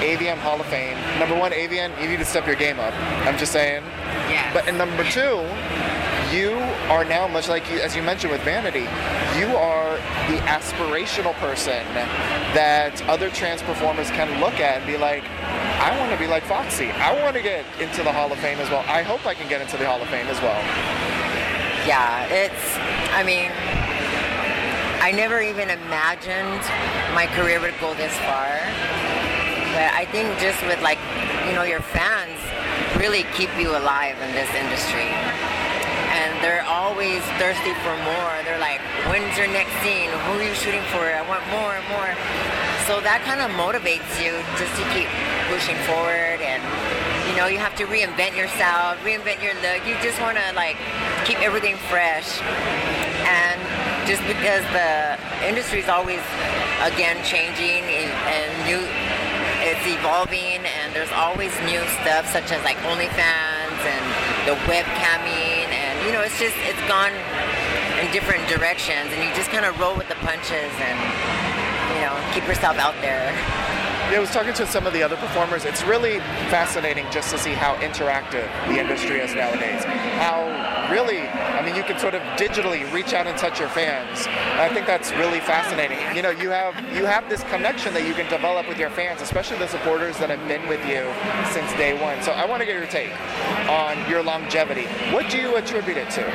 AVN 0.00 0.38
Hall 0.38 0.60
of 0.60 0.66
Fame. 0.66 0.96
Number 1.18 1.38
one, 1.38 1.52
AVN, 1.52 2.00
you 2.02 2.08
need 2.08 2.18
to 2.18 2.24
step 2.24 2.46
your 2.46 2.56
game 2.56 2.80
up. 2.80 2.92
I'm 3.26 3.38
just 3.38 3.52
saying. 3.52 3.84
Yeah. 4.28 4.52
But 4.52 4.66
and 4.66 4.76
number 4.78 5.04
two, 5.04 5.40
you 6.34 6.50
are 6.90 7.04
now 7.04 7.28
much 7.28 7.48
like 7.48 7.70
you, 7.70 7.78
as 7.78 7.94
you 7.94 8.02
mentioned 8.02 8.32
with 8.32 8.42
Vanity, 8.42 8.86
you 9.38 9.46
are 9.56 9.94
the 10.28 10.38
aspirational 10.50 11.32
person 11.34 11.84
that 12.54 13.00
other 13.08 13.30
trans 13.30 13.62
performers 13.62 14.10
can 14.10 14.40
look 14.40 14.54
at 14.54 14.78
and 14.78 14.86
be 14.86 14.96
like, 14.96 15.22
I 15.78 15.96
want 15.98 16.10
to 16.10 16.18
be 16.18 16.26
like 16.26 16.42
Foxxy. 16.44 16.90
I 16.98 17.14
want 17.22 17.36
to 17.36 17.42
get 17.42 17.64
into 17.78 18.02
the 18.02 18.12
Hall 18.12 18.32
of 18.32 18.38
Fame 18.38 18.58
as 18.58 18.68
well. 18.68 18.84
I 18.88 19.02
hope 19.02 19.24
I 19.26 19.34
can 19.34 19.48
get 19.48 19.60
into 19.60 19.76
the 19.76 19.86
Hall 19.86 20.02
of 20.02 20.08
Fame 20.08 20.26
as 20.26 20.40
well. 20.42 20.58
yeah, 21.86 22.26
it's, 22.26 22.76
I 23.14 23.22
mean, 23.22 23.52
I 25.00 25.12
never 25.12 25.40
even 25.40 25.70
imagined 25.70 26.62
my 27.14 27.28
career 27.36 27.60
would 27.60 27.78
go 27.80 27.94
this 27.94 28.14
far. 28.26 28.58
But 29.70 29.92
I 29.94 30.06
think 30.10 30.38
just 30.38 30.62
with 30.66 30.80
like, 30.82 30.98
you 31.46 31.52
know, 31.52 31.62
your 31.62 31.80
fans 31.80 32.40
really 32.98 33.24
keep 33.34 33.50
you 33.58 33.76
alive 33.76 34.16
in 34.22 34.32
this 34.34 34.50
industry. 34.54 35.10
And 36.14 36.30
they're 36.38 36.64
always 36.64 37.20
thirsty 37.42 37.74
for 37.82 37.94
more. 38.06 38.32
They're 38.46 38.62
like, 38.62 38.80
when's 39.10 39.34
your 39.36 39.50
next 39.50 39.74
scene? 39.82 40.10
Who 40.30 40.38
are 40.38 40.46
you 40.46 40.54
shooting 40.54 40.84
for? 40.94 41.02
I 41.02 41.26
want 41.26 41.42
more 41.50 41.74
and 41.74 41.86
more. 41.90 42.14
So 42.86 43.02
that 43.02 43.26
kind 43.26 43.42
of 43.42 43.50
motivates 43.58 44.06
you 44.22 44.38
just 44.54 44.72
to 44.78 44.84
keep 44.94 45.10
pushing 45.50 45.76
forward 45.88 46.38
and 46.44 46.62
you 47.28 47.40
know, 47.40 47.46
you 47.46 47.58
have 47.58 47.74
to 47.76 47.84
reinvent 47.86 48.36
yourself, 48.36 49.00
reinvent 49.02 49.42
your 49.42 49.54
look. 49.64 49.82
You 49.88 49.96
just 50.04 50.20
want 50.20 50.36
to 50.36 50.46
like 50.54 50.76
keep 51.24 51.40
everything 51.40 51.76
fresh. 51.88 52.40
And 53.24 53.58
just 54.06 54.20
because 54.28 54.62
the 54.76 55.16
industry 55.48 55.80
is 55.80 55.88
always 55.88 56.20
again 56.84 57.16
changing 57.24 57.82
and 57.88 58.50
new, 58.68 58.82
it's 59.64 59.86
evolving, 59.88 60.60
and 60.60 60.92
there's 60.92 61.10
always 61.16 61.50
new 61.64 61.80
stuff 62.04 62.28
such 62.28 62.52
as 62.52 62.60
like 62.62 62.76
OnlyFans 62.84 63.80
and 63.82 64.04
the 64.44 64.54
webcamming, 64.68 65.53
you 66.04 66.12
know, 66.12 66.20
it's 66.20 66.38
just 66.38 66.56
it's 66.68 66.80
gone 66.86 67.12
in 68.00 68.12
different 68.12 68.46
directions, 68.48 69.08
and 69.12 69.24
you 69.24 69.34
just 69.34 69.50
kind 69.50 69.64
of 69.64 69.78
roll 69.80 69.96
with 69.96 70.08
the 70.08 70.16
punches 70.16 70.72
and 70.84 70.98
you 71.96 72.00
know 72.04 72.14
keep 72.34 72.46
yourself 72.46 72.76
out 72.76 72.94
there. 73.00 73.32
I 74.06 74.18
was 74.18 74.30
talking 74.30 74.52
to 74.54 74.66
some 74.66 74.86
of 74.86 74.92
the 74.92 75.02
other 75.02 75.16
performers. 75.16 75.64
It's 75.64 75.82
really 75.84 76.18
fascinating 76.50 77.06
just 77.10 77.30
to 77.32 77.38
see 77.38 77.52
how 77.52 77.74
interactive 77.76 78.46
the 78.68 78.78
industry 78.78 79.20
is 79.20 79.34
nowadays. 79.34 79.82
How 79.84 80.88
really, 80.90 81.20
I 81.20 81.64
mean, 81.64 81.74
you 81.74 81.82
can 81.82 81.98
sort 81.98 82.14
of 82.14 82.22
digitally 82.38 82.90
reach 82.92 83.12
out 83.12 83.26
and 83.26 83.36
touch 83.36 83.58
your 83.58 83.68
fans. 83.68 84.26
I 84.28 84.68
think 84.72 84.86
that's 84.86 85.10
really 85.12 85.40
fascinating. 85.40 85.98
You 86.14 86.22
know, 86.22 86.30
you 86.30 86.50
have 86.50 86.74
you 86.94 87.04
have 87.04 87.28
this 87.28 87.42
connection 87.44 87.92
that 87.94 88.06
you 88.06 88.14
can 88.14 88.28
develop 88.30 88.68
with 88.68 88.78
your 88.78 88.90
fans, 88.90 89.20
especially 89.22 89.58
the 89.58 89.68
supporters 89.68 90.18
that 90.18 90.30
have 90.30 90.46
been 90.48 90.66
with 90.68 90.80
you 90.86 91.02
since 91.52 91.70
day 91.72 92.00
one. 92.00 92.22
So 92.22 92.32
I 92.32 92.44
want 92.46 92.60
to 92.60 92.66
get 92.66 92.76
your 92.76 92.86
take 92.86 93.12
on 93.68 94.08
your 94.08 94.22
longevity. 94.22 94.84
What 95.12 95.28
do 95.30 95.38
you 95.38 95.56
attribute 95.56 95.96
it 95.96 96.10
to? 96.10 96.24
Um, 96.24 96.30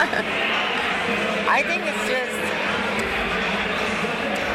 I 1.48 1.62
think 1.66 1.82
it's 1.84 2.08
just. 2.08 2.36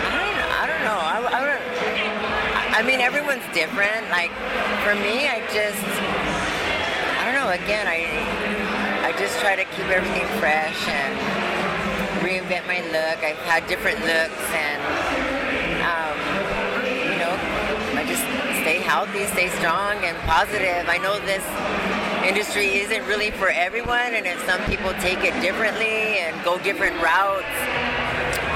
I 0.07 0.17
don't, 0.17 0.51
I 0.51 0.67
don't 0.67 0.83
know. 0.85 0.97
I, 0.97 1.27
I, 1.27 1.29
don't, 1.45 1.61
I 2.75 2.83
mean, 2.83 2.99
everyone's 2.99 3.47
different. 3.55 4.03
Like, 4.11 4.35
for 4.83 4.99
me, 4.99 5.31
I 5.31 5.39
just. 5.55 5.79
I 7.15 7.23
don't 7.23 7.39
know. 7.39 7.47
Again, 7.55 7.87
I, 7.87 8.03
I 9.07 9.15
just 9.17 9.39
try 9.39 9.55
to 9.55 9.63
keep 9.63 9.87
everything 9.87 10.27
fresh 10.43 10.75
and 10.91 11.15
reinvent 12.19 12.67
my 12.67 12.83
look. 12.91 13.23
I've 13.23 13.39
had 13.47 13.65
different 13.67 14.03
looks 14.03 14.43
and, 14.51 14.81
um, 15.87 16.19
you 16.83 17.15
know, 17.15 17.31
I 17.95 18.03
just 18.03 18.27
stay 18.59 18.83
healthy, 18.83 19.23
stay 19.31 19.47
strong 19.55 20.03
and 20.03 20.17
positive. 20.27 20.83
I 20.91 20.97
know 20.99 21.15
this 21.23 21.47
industry 22.27 22.75
isn't 22.83 23.07
really 23.07 23.31
for 23.31 23.47
everyone, 23.47 24.19
and 24.19 24.27
if 24.27 24.43
some 24.43 24.59
people 24.65 24.91
take 24.99 25.23
it 25.23 25.31
differently 25.39 26.19
and 26.19 26.35
go 26.43 26.59
different 26.59 26.99
routes, 26.99 27.55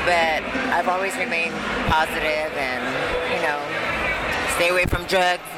but 0.03 0.43
I've 0.75 0.89
always 0.89 1.15
remained 1.15 1.55
positive 1.87 2.51
and 2.59 2.83
stay 4.59 4.75
away 4.75 4.83
from 4.83 5.05
drugs 5.07 5.47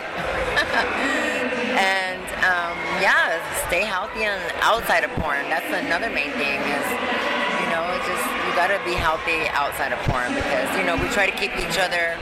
and 1.74 2.22
um, 2.46 2.78
yeah, 3.02 3.34
stay 3.66 3.82
healthy 3.82 4.30
on 4.30 4.38
outside 4.62 5.04
of 5.04 5.10
porn. 5.18 5.42
That's 5.50 5.66
another 5.74 6.14
main 6.14 6.30
thing 6.38 6.62
is 6.62 6.86
you 7.66 7.68
know 7.74 7.82
it's 7.98 8.06
just 8.06 8.22
you 8.46 8.54
gotta 8.54 8.78
be 8.86 8.94
healthy 8.94 9.50
outside 9.58 9.90
of 9.90 9.98
porn 10.06 10.30
because 10.38 10.70
you 10.78 10.86
know 10.86 10.94
we 11.02 11.10
try 11.10 11.26
to 11.26 11.34
keep 11.34 11.50
each 11.58 11.82
other 11.82 12.14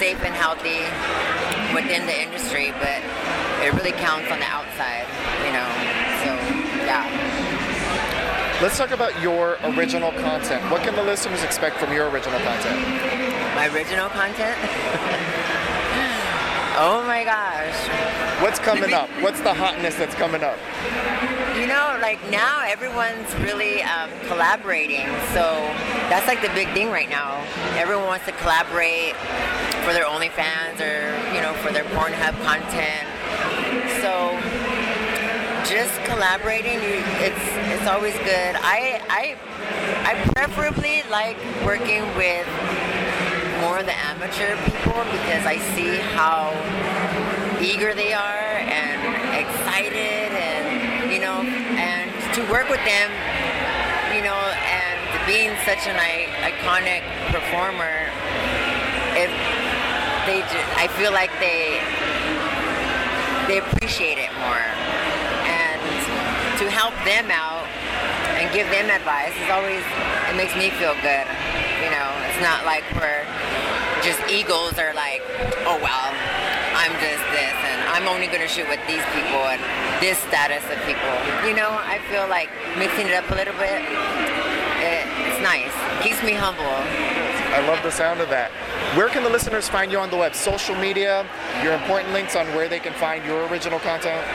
safe 0.00 0.16
and 0.24 0.32
healthy 0.32 0.88
within 1.76 2.08
the 2.08 2.16
industry, 2.16 2.72
but 2.80 3.04
it 3.60 3.76
really 3.76 3.92
counts 3.92 4.32
on 4.32 4.40
the 4.40 4.48
outside, 4.48 5.04
you 5.44 5.52
know. 5.52 5.68
So 6.24 6.32
yeah. 6.88 7.04
Let's 8.62 8.78
talk 8.78 8.92
about 8.92 9.12
your 9.20 9.58
original 9.76 10.10
content. 10.24 10.64
What 10.72 10.80
can 10.84 10.96
the 10.96 11.04
listeners 11.04 11.44
expect 11.44 11.76
from 11.76 11.92
your 11.92 12.08
original 12.08 12.40
content? 12.40 12.80
My 13.54 13.68
original 13.68 14.08
content? 14.08 14.56
oh 16.76 17.04
my 17.06 17.24
gosh. 17.24 18.42
What's 18.42 18.58
coming 18.58 18.92
up? 18.92 19.08
What's 19.20 19.40
the 19.40 19.54
hotness 19.54 19.96
that's 19.96 20.14
coming 20.14 20.42
up? 20.42 20.58
You 21.56 21.66
know, 21.66 21.98
like 22.02 22.18
now 22.30 22.64
everyone's 22.66 23.32
really 23.36 23.82
um, 23.82 24.10
collaborating. 24.26 25.06
So 25.32 25.44
that's 26.10 26.26
like 26.26 26.42
the 26.42 26.48
big 26.48 26.68
thing 26.74 26.90
right 26.90 27.08
now. 27.08 27.44
Everyone 27.76 28.06
wants 28.06 28.26
to 28.26 28.32
collaborate 28.32 29.14
for 29.86 29.92
their 29.92 30.04
OnlyFans 30.04 30.80
or, 30.80 31.14
you 31.34 31.40
know, 31.40 31.54
for 31.62 31.72
their 31.72 31.84
Pornhub 31.94 32.34
content. 32.42 33.06
So 34.02 34.34
just 35.64 35.94
collaborating, 36.04 36.74
you, 36.74 37.00
it's 37.24 37.44
it's 37.72 37.86
always 37.86 38.14
good. 38.18 38.56
I 38.60 39.00
I 39.08 39.36
I 40.04 40.30
preferably 40.34 41.02
like 41.10 41.36
working 41.64 42.02
with 42.16 42.46
more 43.60 43.82
the 43.82 43.96
amateur 44.10 44.56
people 44.64 44.98
because 45.12 45.46
I 45.46 45.58
see 45.74 45.96
how 46.16 46.50
eager 47.60 47.94
they 47.94 48.12
are 48.12 48.58
and 48.64 48.98
excited 49.34 50.32
and 50.34 51.12
you 51.12 51.20
know 51.20 51.42
and 51.42 52.10
to 52.34 52.40
work 52.50 52.68
with 52.68 52.82
them 52.84 53.10
you 54.14 54.22
know 54.22 54.38
and 54.66 54.98
being 55.26 55.56
such 55.64 55.86
an 55.86 55.96
iconic 56.44 57.02
performer 57.32 58.10
if 59.16 59.30
they 60.26 60.40
I 60.76 60.88
feel 60.96 61.12
like 61.12 61.30
they 61.40 61.80
they 63.48 63.60
appreciate 63.60 64.16
it 64.16 64.32
more. 64.40 64.64
And 65.44 65.80
to 66.60 66.64
help 66.70 66.96
them 67.04 67.28
out 67.28 67.68
and 68.40 68.48
give 68.52 68.68
them 68.72 68.88
advice 68.88 69.36
is 69.36 69.50
always 69.52 69.84
it 70.28 70.36
makes 70.36 70.56
me 70.56 70.70
feel 70.80 70.96
good 71.04 71.28
you 71.84 71.90
know. 71.92 72.08
It's 72.28 72.40
not 72.40 72.64
like 72.64 72.84
we're 72.96 73.23
just 74.04 74.20
egos 74.28 74.78
are 74.78 74.92
like 74.94 75.22
oh 75.64 75.80
well 75.80 76.08
i'm 76.76 76.92
just 77.00 77.24
this 77.32 77.56
and 77.64 77.80
i'm 77.88 78.06
only 78.06 78.28
going 78.28 78.40
to 78.40 78.48
shoot 78.48 78.68
with 78.68 78.80
these 78.86 79.04
people 79.16 79.40
and 79.48 79.60
this 80.04 80.18
status 80.28 80.62
of 80.68 80.76
people 80.84 81.14
you 81.48 81.56
know 81.56 81.72
i 81.88 81.96
feel 82.12 82.28
like 82.28 82.52
mixing 82.76 83.08
it 83.08 83.16
up 83.16 83.24
a 83.30 83.34
little 83.34 83.56
bit 83.56 83.80
it, 84.84 85.08
it's 85.24 85.40
nice 85.40 85.72
keeps 86.04 86.22
me 86.22 86.32
humble 86.32 86.76
I 87.54 87.64
love 87.68 87.80
the 87.84 87.92
sound 87.92 88.20
of 88.20 88.28
that. 88.30 88.50
Where 88.98 89.08
can 89.08 89.22
the 89.22 89.30
listeners 89.30 89.68
find 89.68 89.92
you 89.92 90.00
on 90.00 90.10
the 90.10 90.16
web? 90.16 90.34
Social 90.34 90.74
media, 90.74 91.24
your 91.62 91.72
important 91.72 92.12
links 92.12 92.34
on 92.34 92.48
where 92.48 92.68
they 92.68 92.80
can 92.80 92.92
find 92.94 93.24
your 93.24 93.46
original 93.46 93.78
content? 93.78 94.26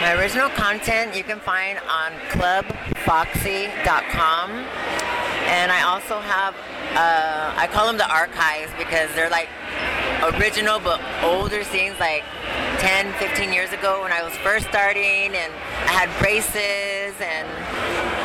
My 0.00 0.14
original 0.14 0.48
content 0.50 1.16
you 1.16 1.24
can 1.24 1.40
find 1.40 1.80
on 1.90 2.12
clubfoxy.com. 2.30 4.64
And 5.52 5.70
I 5.70 5.82
also 5.82 6.18
have, 6.18 6.54
uh, 6.96 7.52
I 7.60 7.68
call 7.68 7.86
them 7.86 7.98
the 7.98 8.08
archives 8.08 8.72
because 8.78 9.12
they're 9.14 9.28
like 9.28 9.48
original 10.40 10.80
but 10.80 10.98
older 11.22 11.62
scenes 11.62 11.98
like 12.00 12.24
10, 12.78 13.12
15 13.20 13.52
years 13.52 13.70
ago 13.72 14.00
when 14.02 14.12
I 14.12 14.22
was 14.22 14.32
first 14.38 14.66
starting 14.68 15.36
and 15.36 15.52
I 15.84 15.92
had 15.92 16.08
braces 16.18 17.12
and 17.20 17.46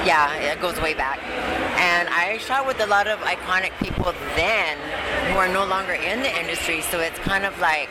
yeah, 0.07 0.33
it 0.39 0.61
goes 0.61 0.79
way 0.79 0.93
back. 0.93 1.19
And 1.77 2.07
I 2.07 2.37
shot 2.37 2.65
with 2.65 2.79
a 2.79 2.87
lot 2.87 3.07
of 3.07 3.19
iconic 3.19 3.77
people 3.83 4.13
then 4.39 4.77
who 5.31 5.37
are 5.37 5.49
no 5.51 5.65
longer 5.65 5.93
in 5.93 6.21
the 6.21 6.31
industry, 6.39 6.79
so 6.81 7.01
it's 7.01 7.19
kind 7.19 7.45
of 7.45 7.59
like 7.59 7.89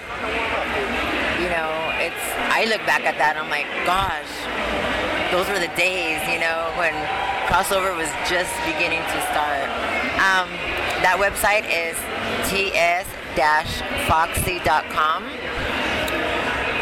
you 1.37 1.53
know, 1.53 1.71
it's 2.01 2.25
I 2.49 2.65
look 2.65 2.81
back 2.89 3.05
at 3.05 3.21
that 3.21 3.37
and 3.37 3.45
I'm 3.45 3.53
like, 3.53 3.69
gosh, 3.85 4.33
those 5.31 5.45
were 5.53 5.61
the 5.61 5.71
days, 5.77 6.25
you 6.33 6.41
know, 6.41 6.73
when 6.81 6.97
crossover 7.47 7.97
was 7.97 8.11
just 8.29 8.53
beginning 8.67 9.01
to 9.01 9.19
start. 9.31 9.71
Um, 10.19 10.51
that 11.03 11.17
website 11.19 11.65
is 11.71 11.97
ts-foxy.com. 12.51 12.97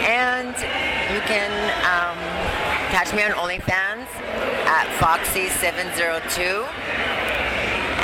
And 0.05 0.55
you 1.12 1.20
can 1.29 1.53
um, 1.85 2.16
catch 2.90 3.12
me 3.14 3.22
on 3.24 3.33
OnlyFans 3.33 4.07
at 4.66 4.87
Foxy702. 5.00 6.66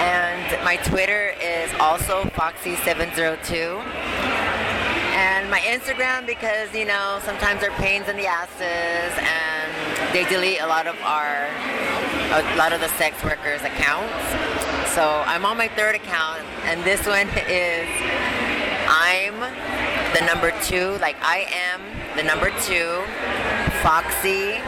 And 0.00 0.64
my 0.64 0.76
Twitter 0.76 1.34
is 1.42 1.70
also 1.80 2.24
Foxy702. 2.36 3.84
And 5.12 5.50
my 5.50 5.60
Instagram 5.60 6.26
because, 6.26 6.74
you 6.74 6.86
know, 6.86 7.20
sometimes 7.24 7.60
they're 7.60 7.70
pains 7.72 8.08
in 8.08 8.16
the 8.16 8.26
asses 8.26 9.12
and 9.18 10.14
they 10.14 10.24
delete 10.28 10.60
a 10.60 10.66
lot 10.66 10.86
of 10.86 10.96
our, 11.02 11.46
a 12.30 12.56
lot 12.56 12.72
of 12.72 12.80
the 12.80 12.88
sex 12.90 13.22
workers' 13.24 13.62
accounts. 13.62 14.14
So 14.94 15.02
I'm 15.26 15.44
on 15.44 15.56
my 15.56 15.68
third 15.68 15.94
account 15.94 16.42
and 16.64 16.82
this 16.84 17.06
one 17.06 17.28
is 17.48 17.88
I'm 18.86 19.38
the 20.14 20.24
number 20.26 20.52
two, 20.62 20.98
like 21.00 21.16
I 21.22 21.46
am 21.50 21.80
the 22.16 22.22
number 22.22 22.50
two, 22.62 23.02
Foxy, 23.82 24.58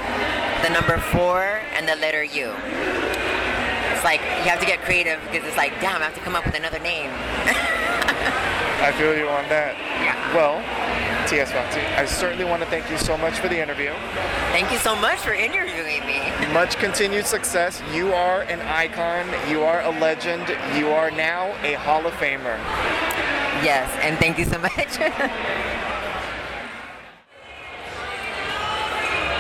the 0.63 0.71
number 0.71 0.99
four, 1.11 1.61
and 1.75 1.89
the 1.89 1.97
letter 1.97 2.25
U. 2.25 2.55
It's 3.95 4.05
like 4.05 4.21
you 4.43 4.51
have 4.51 4.61
to 4.61 4.67
get 4.67 4.81
creative 4.83 5.21
because 5.31 5.47
it's 5.47 5.57
like, 5.57 5.73
damn, 5.81 6.01
I 6.03 6.07
have 6.07 6.15
to 6.15 6.21
come 6.21 6.35
up 6.35 6.45
with 6.45 6.55
another 6.55 6.79
name. 6.81 7.11
I 8.83 8.91
feel 8.99 9.17
you 9.17 9.29
on 9.29 9.49
that. 9.49 9.79
Yeah. 10.03 10.19
Well, 10.35 10.59
T.S. 11.33 11.51
Foxxy, 11.51 11.83
I 11.97 12.05
certainly 12.05 12.45
want 12.45 12.63
to 12.63 12.69
thank 12.69 12.91
you 12.91 12.99
so 12.99 13.17
much 13.17 13.39
for 13.39 13.49
the 13.49 13.59
interview. 13.59 13.91
Thank 14.53 14.71
you 14.71 14.77
so 14.77 14.95
much 14.95 15.19
for 15.21 15.33
interviewing 15.33 16.05
me. 16.05 16.21
Much 16.53 16.77
continued 16.77 17.25
success. 17.25 17.83
You 17.95 18.13
are 18.13 18.43
an 18.43 18.61
icon. 18.61 19.27
You 19.49 19.63
are 19.63 19.81
a 19.81 19.99
legend. 19.99 20.47
You 20.77 20.91
are 20.91 21.11
now 21.11 21.47
a 21.63 21.73
Hall 21.73 22.05
of 22.05 22.13
Famer. 22.17 22.59
Yes, 23.65 23.91
and 24.03 24.19
thank 24.19 24.37
you 24.39 24.45
so 24.45 24.59
much. 24.59 24.99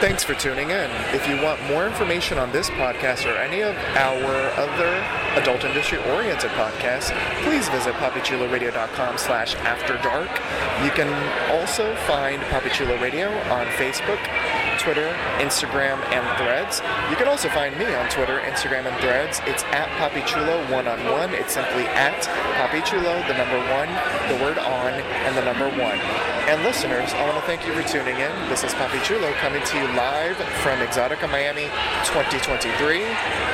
Thanks 0.02 0.24
for 0.24 0.34
tuning 0.34 0.70
in. 0.70 0.90
If 1.14 1.28
you 1.28 1.40
want 1.40 1.62
more 1.68 1.86
information 1.86 2.36
on 2.36 2.50
this 2.50 2.68
podcast 2.70 3.24
or 3.24 3.36
any 3.38 3.60
of 3.60 3.76
our 3.94 4.34
other 4.58 4.90
adult 5.40 5.62
industry 5.62 5.98
oriented 6.10 6.50
podcasts, 6.58 7.14
please 7.44 7.68
visit 7.68 7.94
papichuloradio.com 7.94 9.16
slash 9.16 9.54
after 9.62 9.98
dark. 9.98 10.28
You 10.82 10.90
can 10.90 11.06
also 11.52 11.94
find 12.10 12.42
Papi 12.50 13.00
Radio 13.00 13.28
on 13.54 13.64
Facebook, 13.78 14.18
Twitter, 14.80 15.06
Instagram, 15.38 16.02
and 16.10 16.26
Threads. 16.36 16.82
You 17.08 17.14
can 17.14 17.28
also 17.28 17.48
find 17.50 17.78
me 17.78 17.94
on 17.94 18.10
Twitter, 18.10 18.40
Instagram, 18.40 18.86
and 18.86 19.00
Threads. 19.00 19.40
It's 19.46 19.62
at 19.70 19.86
Papi 20.00 20.26
Chulo 20.26 20.68
one 20.72 20.88
on 20.88 20.98
one. 21.12 21.32
It's 21.32 21.54
simply 21.54 21.84
at 21.84 22.24
Papi 22.58 22.84
Chulo, 22.84 23.22
the 23.28 23.38
number 23.38 23.60
one, 23.70 23.86
the 24.26 24.42
word 24.42 24.58
on, 24.58 24.94
and 24.94 25.36
the 25.36 25.44
number 25.44 25.68
one. 25.80 26.31
And 26.48 26.64
listeners, 26.64 27.12
I 27.14 27.24
want 27.24 27.36
to 27.36 27.46
thank 27.46 27.64
you 27.64 27.72
for 27.72 27.86
tuning 27.88 28.16
in. 28.16 28.48
This 28.48 28.64
is 28.64 28.74
Papi 28.74 29.02
Chulo 29.04 29.32
coming 29.34 29.62
to 29.62 29.78
you 29.78 29.86
live 29.94 30.36
from 30.36 30.80
EXXXOTICA 30.80 31.30
Miami 31.30 31.66
2023. 32.04 33.04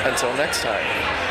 Until 0.05 0.35
next 0.35 0.63
time. 0.63 1.28